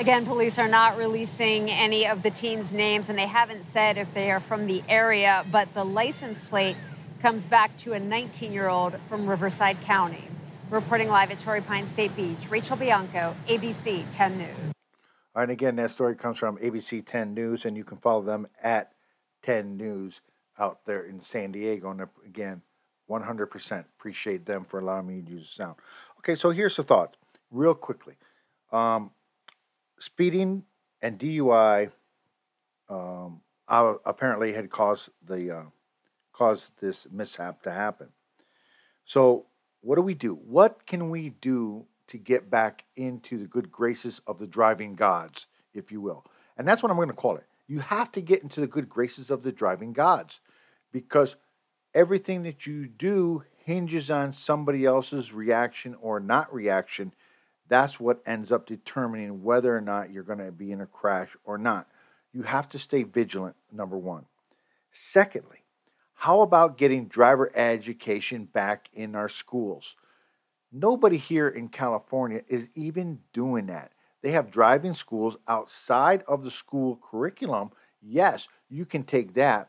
Again, 0.00 0.26
police 0.26 0.58
are 0.58 0.66
not 0.66 0.96
releasing 0.96 1.70
any 1.70 2.08
of 2.08 2.24
the 2.24 2.30
teens' 2.30 2.72
names, 2.74 3.08
and 3.08 3.16
they 3.16 3.28
haven't 3.28 3.66
said 3.66 3.96
if 3.96 4.12
they 4.14 4.32
are 4.32 4.40
from 4.40 4.66
the 4.66 4.82
area, 4.88 5.44
but 5.52 5.74
the 5.74 5.84
license 5.84 6.42
plate 6.42 6.74
comes 7.22 7.46
back 7.46 7.76
to 7.76 7.92
a 7.92 8.00
19 8.00 8.52
year 8.52 8.66
old 8.66 9.00
from 9.02 9.30
Riverside 9.30 9.80
County. 9.82 10.24
Reporting 10.70 11.06
live 11.06 11.30
at 11.30 11.38
Torrey 11.38 11.60
Pine 11.60 11.86
State 11.86 12.16
Beach, 12.16 12.50
Rachel 12.50 12.76
Bianco, 12.76 13.36
ABC 13.46 14.06
10 14.10 14.38
News. 14.38 14.56
All 15.36 15.42
right, 15.42 15.50
again, 15.50 15.76
that 15.76 15.92
story 15.92 16.16
comes 16.16 16.36
from 16.36 16.58
ABC 16.58 17.06
10 17.06 17.32
News, 17.32 17.64
and 17.64 17.76
you 17.76 17.84
can 17.84 17.98
follow 17.98 18.22
them 18.22 18.48
at 18.60 18.90
10 19.44 19.76
News 19.76 20.20
out 20.58 20.84
there 20.84 21.04
in 21.04 21.20
San 21.20 21.52
Diego. 21.52 21.90
And 21.90 22.02
again, 22.24 22.62
100% 23.08 23.84
appreciate 23.98 24.46
them 24.46 24.64
for 24.64 24.80
allowing 24.80 25.06
me 25.06 25.22
to 25.22 25.30
use 25.30 25.42
the 25.42 25.62
sound. 25.62 25.76
Okay, 26.18 26.34
so 26.34 26.50
here's 26.50 26.76
the 26.76 26.82
thought, 26.82 27.16
real 27.50 27.74
quickly. 27.74 28.16
Um, 28.72 29.12
speeding 29.98 30.64
and 31.00 31.18
DUI 31.18 31.90
um, 32.88 33.40
apparently 33.68 34.52
had 34.52 34.70
caused 34.70 35.10
the 35.24 35.58
uh, 35.58 35.62
caused 36.32 36.72
this 36.80 37.06
mishap 37.10 37.62
to 37.62 37.72
happen. 37.72 38.08
So, 39.04 39.46
what 39.80 39.96
do 39.96 40.02
we 40.02 40.14
do? 40.14 40.34
What 40.34 40.86
can 40.86 41.10
we 41.10 41.30
do 41.30 41.86
to 42.08 42.18
get 42.18 42.50
back 42.50 42.84
into 42.96 43.38
the 43.38 43.46
good 43.46 43.70
graces 43.70 44.20
of 44.26 44.38
the 44.38 44.46
driving 44.46 44.94
gods, 44.94 45.46
if 45.74 45.90
you 45.90 46.00
will? 46.00 46.24
And 46.56 46.66
that's 46.66 46.82
what 46.82 46.90
I'm 46.90 46.96
going 46.96 47.08
to 47.08 47.14
call 47.14 47.36
it. 47.36 47.46
You 47.66 47.80
have 47.80 48.10
to 48.12 48.20
get 48.20 48.42
into 48.42 48.60
the 48.60 48.66
good 48.66 48.88
graces 48.88 49.30
of 49.30 49.42
the 49.42 49.52
driving 49.52 49.92
gods 49.92 50.40
because 50.92 51.36
everything 51.94 52.42
that 52.44 52.66
you 52.66 52.86
do 52.86 53.44
hinges 53.68 54.10
on 54.10 54.32
somebody 54.32 54.86
else's 54.86 55.32
reaction 55.32 55.94
or 56.00 56.18
not 56.20 56.52
reaction. 56.54 57.12
That's 57.68 58.00
what 58.00 58.22
ends 58.24 58.50
up 58.50 58.66
determining 58.66 59.42
whether 59.42 59.76
or 59.76 59.82
not 59.82 60.10
you're 60.10 60.22
going 60.22 60.38
to 60.38 60.50
be 60.50 60.72
in 60.72 60.80
a 60.80 60.86
crash 60.86 61.36
or 61.44 61.58
not. 61.58 61.86
You 62.32 62.44
have 62.44 62.70
to 62.70 62.78
stay 62.78 63.02
vigilant, 63.02 63.56
number 63.70 63.98
one. 63.98 64.24
Secondly, 64.90 65.64
how 66.14 66.40
about 66.40 66.78
getting 66.78 67.08
driver 67.08 67.54
education 67.54 68.46
back 68.46 68.88
in 68.94 69.14
our 69.14 69.28
schools? 69.28 69.96
Nobody 70.72 71.18
here 71.18 71.48
in 71.48 71.68
California 71.68 72.42
is 72.48 72.70
even 72.74 73.20
doing 73.34 73.66
that. 73.66 73.92
They 74.22 74.30
have 74.30 74.50
driving 74.50 74.94
schools 74.94 75.36
outside 75.46 76.24
of 76.26 76.42
the 76.42 76.50
school 76.50 76.98
curriculum. 77.02 77.70
Yes, 78.00 78.48
you 78.70 78.86
can 78.86 79.04
take 79.04 79.34
that, 79.34 79.68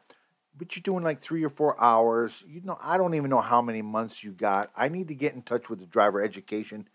but 0.59 0.75
you're 0.75 0.83
doing 0.83 1.03
like 1.03 1.21
three 1.21 1.43
or 1.43 1.49
four 1.49 1.81
hours. 1.81 2.43
You 2.47 2.61
know, 2.63 2.77
I 2.83 2.97
don't 2.97 3.15
even 3.15 3.29
know 3.29 3.41
how 3.41 3.61
many 3.61 3.81
months 3.81 4.23
you 4.23 4.31
got. 4.31 4.69
I 4.75 4.89
need 4.89 5.07
to 5.07 5.15
get 5.15 5.33
in 5.33 5.41
touch 5.41 5.69
with 5.69 5.79
the 5.79 5.85
driver 5.85 6.21
education 6.21 6.87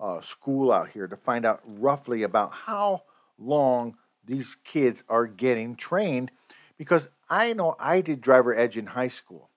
uh, 0.00 0.20
school 0.20 0.72
out 0.72 0.90
here 0.90 1.08
to 1.08 1.16
find 1.16 1.44
out 1.44 1.60
roughly 1.64 2.22
about 2.22 2.52
how 2.52 3.02
long 3.36 3.96
these 4.24 4.56
kids 4.64 5.02
are 5.08 5.26
getting 5.26 5.74
trained 5.74 6.30
because 6.78 7.08
I 7.28 7.52
know 7.52 7.74
I 7.80 8.00
did 8.00 8.20
driver 8.20 8.56
edge 8.56 8.76
in 8.76 8.86
high 8.86 9.08
school 9.08 9.50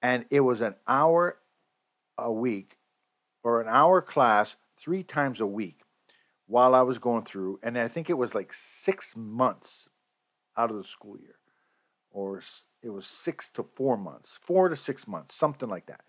and 0.00 0.24
it 0.30 0.40
was 0.40 0.62
an 0.62 0.76
hour 0.88 1.38
a 2.16 2.32
week 2.32 2.78
or 3.42 3.60
an 3.60 3.68
hour 3.68 4.00
class 4.00 4.56
three 4.78 5.02
times 5.02 5.40
a 5.40 5.46
week 5.46 5.80
while 6.46 6.74
I 6.74 6.82
was 6.82 6.98
going 6.98 7.24
through 7.24 7.60
and 7.62 7.76
I 7.76 7.88
think 7.88 8.08
it 8.08 8.18
was 8.18 8.34
like 8.34 8.52
6 8.52 9.16
months 9.16 9.90
out 10.56 10.70
of 10.70 10.76
the 10.76 10.84
school 10.84 11.18
year 11.18 11.36
or 12.10 12.40
it 12.84 12.92
was 12.92 13.06
six 13.06 13.48
to 13.50 13.62
four 13.62 13.96
months, 13.96 14.38
four 14.40 14.68
to 14.68 14.76
six 14.76 15.08
months, 15.08 15.34
something 15.34 15.68
like 15.68 15.86
that. 15.86 16.02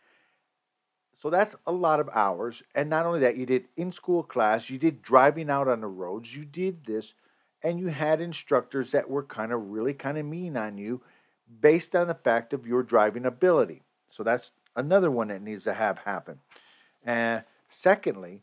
So 1.18 1.30
that's 1.30 1.56
a 1.66 1.72
lot 1.72 2.02
of 2.02 2.10
hours. 2.14 2.62
And 2.76 2.90
not 2.90 3.06
only 3.06 3.22
that, 3.22 3.38
you 3.38 3.46
did 3.46 3.70
in 3.78 3.94
school 3.94 4.22
class, 4.22 4.70
you 4.70 4.78
did 4.78 5.02
driving 5.02 5.50
out 5.50 5.70
on 5.70 5.80
the 5.80 5.88
roads, 5.88 6.36
you 6.36 6.44
did 6.44 6.86
this, 6.86 7.14
and 7.64 7.80
you 7.80 7.88
had 7.88 8.20
instructors 8.20 8.92
that 8.92 9.10
were 9.10 9.24
kind 9.24 9.54
of 9.54 9.70
really 9.70 9.94
kind 9.94 10.18
of 10.18 10.26
mean 10.26 10.58
on 10.58 10.78
you 10.78 11.02
based 11.62 11.96
on 11.96 12.08
the 12.08 12.14
fact 12.14 12.52
of 12.52 12.68
your 12.68 12.84
driving 12.84 13.26
ability. 13.26 13.82
So 14.10 14.22
that's 14.22 14.52
another 14.76 15.10
one 15.10 15.30
that 15.30 15.42
needs 15.42 15.64
to 15.64 15.74
have 15.74 16.00
happen. 16.00 16.40
And 17.04 17.44
secondly, 17.70 18.42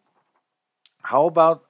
how 1.02 1.26
about 1.26 1.66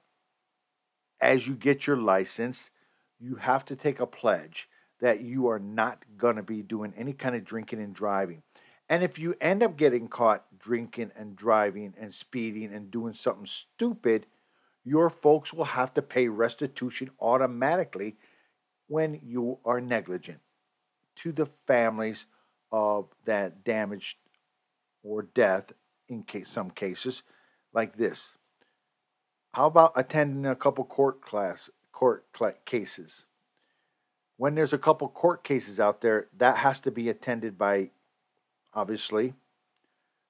as 1.19 1.45
you 1.47 1.55
get 1.55 1.85
your 1.85 1.97
license, 1.97 2.71
you 3.19 3.35
have 3.35 3.65
to 3.65 3.75
take 3.75 3.99
a 3.99 4.07
pledge 4.07 4.69
that 5.03 5.19
you 5.19 5.49
are 5.49 5.59
not 5.59 6.05
going 6.17 6.37
to 6.37 6.41
be 6.41 6.61
doing 6.61 6.93
any 6.95 7.11
kind 7.11 7.35
of 7.35 7.43
drinking 7.43 7.81
and 7.81 7.93
driving. 7.93 8.41
And 8.87 9.03
if 9.03 9.19
you 9.19 9.35
end 9.41 9.61
up 9.61 9.75
getting 9.75 10.07
caught 10.07 10.45
drinking 10.57 11.11
and 11.17 11.35
driving 11.35 11.93
and 11.99 12.13
speeding 12.13 12.73
and 12.73 12.89
doing 12.89 13.13
something 13.13 13.45
stupid, 13.45 14.27
your 14.85 15.09
folks 15.09 15.51
will 15.51 15.65
have 15.65 15.93
to 15.95 16.01
pay 16.01 16.29
restitution 16.29 17.11
automatically 17.19 18.15
when 18.87 19.19
you 19.21 19.59
are 19.65 19.81
negligent 19.81 20.39
to 21.17 21.33
the 21.33 21.47
families 21.67 22.25
of 22.71 23.09
that 23.25 23.61
damage 23.65 24.17
or 25.03 25.21
death 25.21 25.73
in 26.07 26.23
case 26.23 26.47
some 26.47 26.69
cases 26.71 27.23
like 27.73 27.97
this. 27.97 28.37
How 29.53 29.65
about 29.65 29.91
attending 29.97 30.45
a 30.45 30.55
couple 30.55 30.85
court 30.85 31.21
class 31.21 31.69
court 31.91 32.25
cases? 32.63 33.25
When 34.43 34.55
there's 34.55 34.73
a 34.73 34.77
couple 34.77 35.07
court 35.07 35.41
cases 35.41 35.79
out 35.79 36.01
there, 36.01 36.27
that 36.37 36.57
has 36.57 36.81
to 36.81 36.91
be 36.91 37.07
attended 37.07 37.57
by, 37.57 37.89
obviously, 38.73 39.35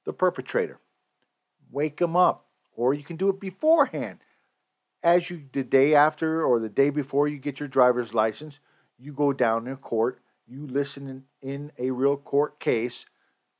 the 0.05 0.13
perpetrator. 0.13 0.79
Wake 1.71 1.97
them 1.97 2.15
up. 2.15 2.45
Or 2.75 2.93
you 2.93 3.01
can 3.01 3.15
do 3.15 3.29
it 3.29 3.39
beforehand. 3.39 4.19
As 5.01 5.31
you, 5.31 5.45
the 5.51 5.63
day 5.63 5.95
after 5.95 6.45
or 6.45 6.59
the 6.59 6.69
day 6.69 6.91
before 6.91 7.27
you 7.27 7.39
get 7.39 7.59
your 7.59 7.67
driver's 7.67 8.13
license, 8.13 8.59
you 8.99 9.13
go 9.13 9.33
down 9.33 9.65
to 9.65 9.75
court, 9.75 10.19
you 10.45 10.67
listen 10.67 11.07
in, 11.07 11.23
in 11.41 11.71
a 11.79 11.89
real 11.89 12.15
court 12.15 12.59
case, 12.59 13.07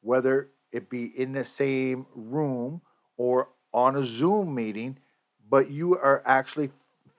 whether 0.02 0.50
it 0.72 0.88
be 0.88 1.06
in 1.06 1.32
the 1.32 1.46
same 1.46 2.06
room 2.14 2.82
or 3.18 3.50
on 3.74 3.96
a 3.96 4.04
Zoom 4.04 4.54
meeting, 4.54 5.00
but 5.50 5.72
you 5.72 5.98
are 5.98 6.22
actually 6.28 6.70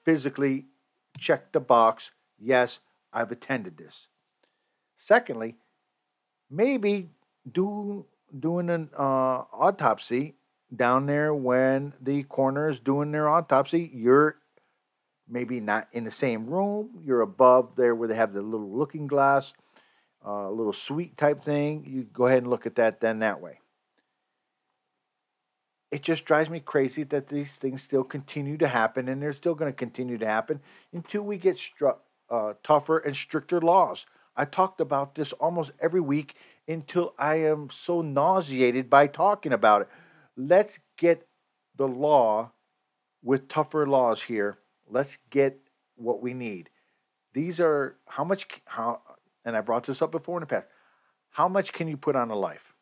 physically 0.04 0.66
check 1.18 1.50
the 1.50 1.58
box 1.58 2.12
yes, 2.38 2.78
I've 3.14 3.32
attended 3.32 3.78
this. 3.78 4.08
Secondly, 4.98 5.56
maybe 6.50 7.10
do 7.50 8.06
doing 8.38 8.68
an 8.68 8.90
uh, 8.98 9.44
autopsy 9.52 10.34
down 10.74 11.06
there 11.06 11.32
when 11.32 11.94
the 12.00 12.24
coroner 12.24 12.68
is 12.68 12.80
doing 12.80 13.12
their 13.12 13.28
autopsy. 13.28 13.90
You're 13.94 14.36
maybe 15.28 15.60
not 15.60 15.88
in 15.92 16.04
the 16.04 16.10
same 16.10 16.46
room. 16.46 17.00
You're 17.04 17.20
above 17.20 17.76
there 17.76 17.94
where 17.94 18.08
they 18.08 18.16
have 18.16 18.32
the 18.32 18.42
little 18.42 18.76
looking 18.76 19.06
glass, 19.06 19.52
a 20.24 20.28
uh, 20.28 20.50
little 20.50 20.72
suite 20.72 21.16
type 21.16 21.42
thing. 21.42 21.84
You 21.86 22.02
go 22.02 22.26
ahead 22.26 22.38
and 22.38 22.50
look 22.50 22.66
at 22.66 22.74
that 22.76 23.00
then 23.00 23.20
that 23.20 23.40
way. 23.40 23.60
It 25.90 26.02
just 26.02 26.24
drives 26.24 26.50
me 26.50 26.58
crazy 26.58 27.04
that 27.04 27.28
these 27.28 27.54
things 27.54 27.80
still 27.80 28.02
continue 28.02 28.56
to 28.58 28.66
happen, 28.66 29.08
and 29.08 29.22
they're 29.22 29.32
still 29.32 29.54
going 29.54 29.70
to 29.70 29.76
continue 29.76 30.18
to 30.18 30.26
happen 30.26 30.60
until 30.92 31.22
we 31.22 31.38
get 31.38 31.56
struck 31.56 32.03
uh, 32.30 32.54
tougher 32.62 32.98
and 32.98 33.16
stricter 33.16 33.60
laws. 33.60 34.06
I 34.36 34.44
talked 34.44 34.80
about 34.80 35.14
this 35.14 35.32
almost 35.34 35.72
every 35.80 36.00
week 36.00 36.34
until 36.66 37.14
I 37.18 37.36
am 37.36 37.70
so 37.70 38.02
nauseated 38.02 38.90
by 38.90 39.06
talking 39.06 39.52
about 39.52 39.82
it. 39.82 39.88
Let's 40.36 40.80
get 40.96 41.26
the 41.76 41.86
law 41.86 42.52
with 43.22 43.48
tougher 43.48 43.86
laws 43.86 44.24
here. 44.24 44.58
Let's 44.88 45.18
get 45.30 45.58
what 45.96 46.20
we 46.20 46.34
need. 46.34 46.70
These 47.32 47.60
are 47.60 47.96
how 48.06 48.24
much 48.24 48.46
how 48.66 49.00
and 49.44 49.56
I 49.56 49.60
brought 49.60 49.84
this 49.84 50.02
up 50.02 50.10
before 50.10 50.38
in 50.38 50.42
the 50.42 50.46
past. 50.46 50.68
How 51.30 51.48
much 51.48 51.72
can 51.72 51.88
you 51.88 51.96
put 51.96 52.16
on 52.16 52.30
a 52.30 52.36
life? 52.36 52.72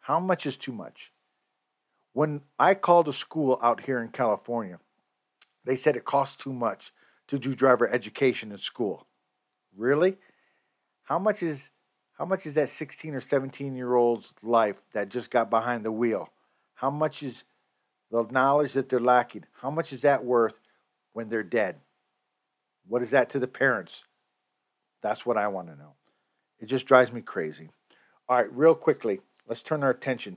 How 0.00 0.18
much 0.18 0.46
is 0.46 0.56
too 0.56 0.72
much? 0.72 1.12
When 2.12 2.42
I 2.58 2.74
called 2.74 3.08
a 3.08 3.12
school 3.12 3.58
out 3.62 3.84
here 3.84 4.02
in 4.02 4.08
California, 4.08 4.80
they 5.64 5.76
said 5.76 5.96
it 5.96 6.04
costs 6.04 6.36
too 6.36 6.52
much 6.52 6.92
to 7.32 7.38
do 7.38 7.54
driver 7.54 7.88
education 7.88 8.52
in 8.52 8.58
school. 8.58 9.06
Really? 9.74 10.18
How 11.04 11.18
much 11.18 11.42
is 11.42 11.70
how 12.18 12.26
much 12.26 12.44
is 12.44 12.56
that 12.56 12.68
16 12.68 13.14
or 13.14 13.22
17 13.22 13.74
year 13.74 13.94
old's 13.94 14.34
life 14.42 14.82
that 14.92 15.08
just 15.08 15.30
got 15.30 15.48
behind 15.48 15.82
the 15.82 15.90
wheel? 15.90 16.28
How 16.74 16.90
much 16.90 17.22
is 17.22 17.44
the 18.10 18.24
knowledge 18.30 18.74
that 18.74 18.90
they're 18.90 19.00
lacking? 19.00 19.46
How 19.62 19.70
much 19.70 19.94
is 19.94 20.02
that 20.02 20.26
worth 20.26 20.60
when 21.14 21.30
they're 21.30 21.42
dead? 21.42 21.76
What 22.86 23.00
is 23.00 23.10
that 23.12 23.30
to 23.30 23.38
the 23.38 23.48
parents? 23.48 24.04
That's 25.00 25.24
what 25.24 25.38
I 25.38 25.48
want 25.48 25.68
to 25.68 25.74
know. 25.76 25.94
It 26.60 26.66
just 26.66 26.84
drives 26.84 27.12
me 27.12 27.22
crazy. 27.22 27.70
All 28.28 28.36
right, 28.36 28.52
real 28.54 28.74
quickly, 28.74 29.20
let's 29.48 29.62
turn 29.62 29.82
our 29.82 29.90
attention. 29.90 30.36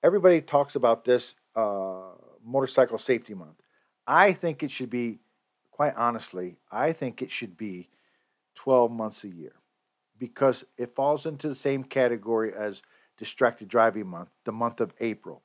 Everybody 0.00 0.40
talks 0.40 0.76
about 0.76 1.06
this 1.06 1.34
uh, 1.56 2.12
Motorcycle 2.44 2.98
Safety 2.98 3.34
Month. 3.34 3.56
I 4.06 4.32
think 4.32 4.62
it 4.62 4.70
should 4.70 4.90
be 4.90 5.18
quite 5.76 5.94
honestly, 5.94 6.56
I 6.72 6.94
think 6.94 7.20
it 7.20 7.30
should 7.30 7.58
be 7.58 7.90
12 8.54 8.90
months 8.90 9.24
a 9.24 9.28
year 9.28 9.56
because 10.18 10.64
it 10.78 10.94
falls 10.94 11.26
into 11.26 11.50
the 11.50 11.54
same 11.54 11.84
category 11.84 12.50
as 12.54 12.80
Distracted 13.18 13.68
Driving 13.68 14.06
Month, 14.06 14.30
the 14.44 14.52
month 14.52 14.80
of 14.80 14.94
April. 15.00 15.42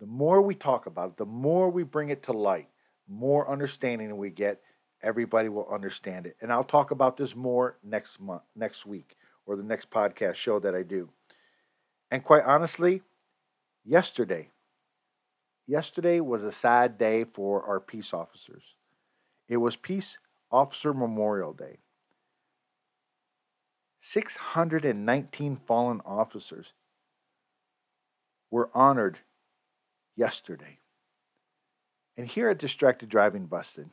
The 0.00 0.06
more 0.06 0.42
we 0.42 0.56
talk 0.56 0.86
about 0.86 1.10
it, 1.10 1.16
the 1.18 1.24
more 1.24 1.70
we 1.70 1.84
bring 1.84 2.08
it 2.08 2.24
to 2.24 2.32
light, 2.32 2.66
more 3.06 3.48
understanding 3.48 4.16
we 4.16 4.30
get, 4.30 4.60
everybody 5.02 5.48
will 5.48 5.68
understand 5.72 6.26
it. 6.26 6.36
And 6.40 6.52
I'll 6.52 6.64
talk 6.64 6.90
about 6.90 7.16
this 7.16 7.36
more 7.36 7.76
next 7.84 8.20
month, 8.20 8.42
next 8.56 8.86
week, 8.86 9.16
or 9.46 9.54
the 9.54 9.62
next 9.62 9.88
podcast 9.88 10.34
show 10.34 10.58
that 10.58 10.74
I 10.74 10.82
do. 10.82 11.10
And 12.10 12.24
quite 12.24 12.42
honestly, 12.42 13.02
yesterday, 13.84 14.48
yesterday 15.64 16.18
was 16.18 16.42
a 16.42 16.50
sad 16.50 16.98
day 16.98 17.22
for 17.22 17.62
our 17.62 17.78
peace 17.78 18.12
officers. 18.12 18.74
It 19.48 19.56
was 19.58 19.76
Peace 19.76 20.18
Officer 20.50 20.92
Memorial 20.92 21.52
Day. 21.52 21.78
619 24.00 25.56
fallen 25.66 26.00
officers 26.04 26.72
were 28.50 28.70
honored 28.74 29.18
yesterday. 30.16 30.78
And 32.16 32.26
here 32.28 32.50
at 32.50 32.58
Distracted 32.58 33.08
Driving 33.08 33.46
Busted, 33.46 33.90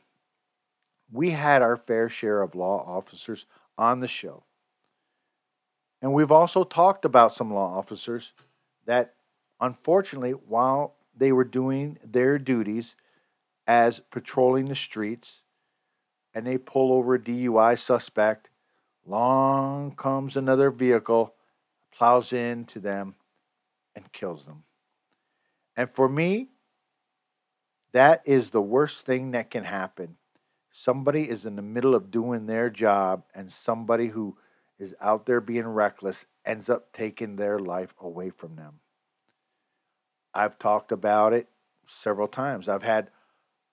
we 1.10 1.30
had 1.30 1.62
our 1.62 1.76
fair 1.76 2.08
share 2.08 2.42
of 2.42 2.54
law 2.54 2.84
officers 2.86 3.46
on 3.78 4.00
the 4.00 4.08
show. 4.08 4.44
And 6.02 6.12
we've 6.12 6.32
also 6.32 6.64
talked 6.64 7.04
about 7.04 7.34
some 7.34 7.52
law 7.52 7.78
officers 7.78 8.32
that, 8.84 9.14
unfortunately, 9.60 10.32
while 10.32 10.96
they 11.16 11.32
were 11.32 11.44
doing 11.44 11.98
their 12.04 12.38
duties 12.38 12.94
as 13.66 14.00
patrolling 14.10 14.66
the 14.66 14.74
streets, 14.74 15.42
and 16.36 16.46
they 16.46 16.58
pull 16.58 16.92
over 16.92 17.14
a 17.14 17.18
DUI 17.18 17.78
suspect. 17.78 18.50
Long 19.06 19.92
comes 19.92 20.36
another 20.36 20.70
vehicle, 20.70 21.32
plows 21.90 22.30
into 22.30 22.78
them, 22.78 23.14
and 23.94 24.12
kills 24.12 24.44
them. 24.44 24.64
And 25.78 25.88
for 25.90 26.10
me, 26.10 26.48
that 27.92 28.20
is 28.26 28.50
the 28.50 28.60
worst 28.60 29.06
thing 29.06 29.30
that 29.30 29.50
can 29.50 29.64
happen. 29.64 30.16
Somebody 30.70 31.30
is 31.30 31.46
in 31.46 31.56
the 31.56 31.62
middle 31.62 31.94
of 31.94 32.10
doing 32.10 32.44
their 32.44 32.68
job, 32.68 33.22
and 33.34 33.50
somebody 33.50 34.08
who 34.08 34.36
is 34.78 34.94
out 35.00 35.24
there 35.24 35.40
being 35.40 35.66
reckless 35.66 36.26
ends 36.44 36.68
up 36.68 36.92
taking 36.92 37.36
their 37.36 37.58
life 37.58 37.94
away 37.98 38.28
from 38.28 38.56
them. 38.56 38.80
I've 40.34 40.58
talked 40.58 40.92
about 40.92 41.32
it 41.32 41.48
several 41.86 42.28
times. 42.28 42.68
I've 42.68 42.82
had 42.82 43.08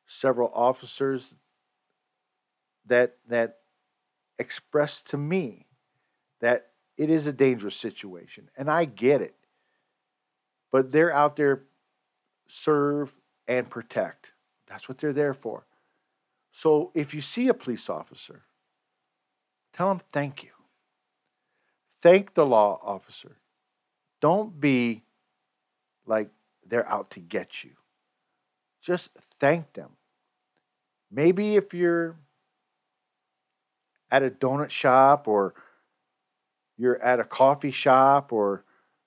several 0.06 0.50
officers 0.54 1.36
that 2.86 3.18
that 3.28 3.58
expressed 4.40 5.08
to 5.10 5.18
me 5.18 5.68
that 6.42 6.68
it 6.98 7.10
is 7.10 7.28
a 7.28 7.34
dangerous 7.34 7.76
situation 7.76 8.50
and 8.58 8.70
I 8.70 8.86
get 8.86 9.22
it. 9.22 9.36
But 10.72 10.92
they're 10.92 11.14
out 11.14 11.36
there 11.36 11.64
serve 12.48 13.14
and 13.48 13.70
protect. 13.70 14.32
That's 14.68 14.88
what 14.88 14.98
they're 14.98 15.14
there 15.14 15.34
for. 15.34 15.66
So 16.52 16.92
if 16.94 17.14
you 17.14 17.22
see 17.22 17.48
a 17.48 17.54
police 17.54 17.90
officer, 17.90 18.44
tell 19.74 19.90
them 19.90 20.02
thank 20.12 20.44
you. 20.44 20.50
Thank 22.02 22.34
the 22.34 22.46
law 22.46 22.80
officer. 22.84 23.38
Don't 24.20 24.60
be 24.60 25.04
like 26.06 26.30
they're 26.66 26.88
out 26.88 27.10
to 27.12 27.20
get 27.20 27.64
you. 27.64 27.72
Just 28.82 29.10
thank 29.40 29.74
them. 29.74 29.92
Maybe 31.12 31.56
if 31.56 31.74
you're 31.74 32.18
at 34.14 34.22
a 34.22 34.30
donut 34.30 34.70
shop 34.70 35.28
or 35.28 35.56
you're 36.78 37.02
at 37.02 37.20
a 37.20 37.24
coffee 37.24 37.72
shop 37.72 38.32
or 38.32 38.64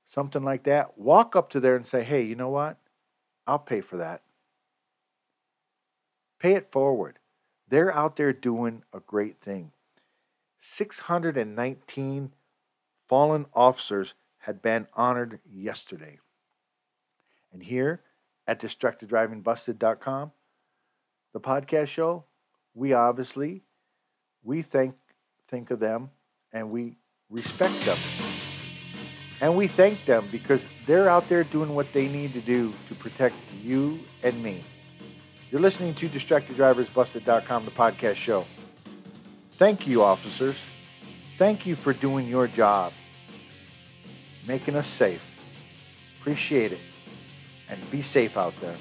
something 0.09 0.43
like 0.43 0.65
that, 0.65 0.99
walk 0.99 1.37
up 1.37 1.49
to 1.51 1.61
there 1.61 1.77
and 1.77 1.87
say, 1.87 2.03
hey, 2.03 2.23
you 2.23 2.35
know 2.35 2.49
what? 2.49 2.77
I'll 3.47 3.61
pay 3.61 3.81
for 3.81 3.97
that. 3.99 4.23
Pay 6.41 6.55
it 6.55 6.73
forward. 6.73 7.21
They're 7.69 7.95
out 7.95 8.17
there 8.17 8.33
doing 8.33 8.83
a 8.93 8.99
great 8.99 9.41
thing. 9.41 9.71
619 10.59 12.33
fallen 13.07 13.47
officers 13.55 14.15
had 14.39 14.61
been 14.61 14.89
honored 14.95 15.39
yesterday. 15.49 16.19
And 17.53 17.63
here 17.63 18.03
at 18.49 18.61
DistractedDrivingBusted.com, 18.61 20.33
the 21.33 21.41
podcast 21.41 21.89
show, 21.89 22.25
we 22.75 22.93
obviously 22.93 23.63
we 24.47 24.63
think 24.63 24.95
think 25.49 25.71
of 25.71 25.81
them 25.81 26.11
and 26.53 26.71
we 26.71 26.97
respect 27.29 27.79
them. 27.85 27.99
And 29.41 29.55
we 29.57 29.69
thank 29.69 30.05
them 30.07 30.29
because 30.33 30.61
they're 30.87 31.11
out 31.11 31.29
there 31.29 31.45
doing 31.45 31.75
what 31.75 31.93
they 31.93 32.09
need 32.09 32.33
to 32.33 32.41
do 32.41 32.73
to 32.89 32.95
protect 32.95 33.37
you 33.63 34.01
and 34.23 34.43
me. 34.43 34.63
You're 35.51 35.61
listening 35.61 35.95
to 35.97 36.09
DistractedDriversBusted.com, 36.09 37.65
the 37.65 37.71
podcast 37.71 38.17
show. 38.17 38.47
Thank 39.53 39.87
you, 39.87 40.03
officers. 40.03 40.59
Thank 41.39 41.67
you 41.67 41.77
for 41.77 41.93
doing 41.93 42.27
your 42.27 42.47
job, 42.47 42.93
making 44.47 44.75
us 44.75 44.87
safe. 44.87 45.23
Appreciate 46.21 46.73
it. 46.73 46.81
And 47.69 47.91
be 47.91 48.01
safe 48.01 48.37
out 48.37 48.55
there. 48.61 48.77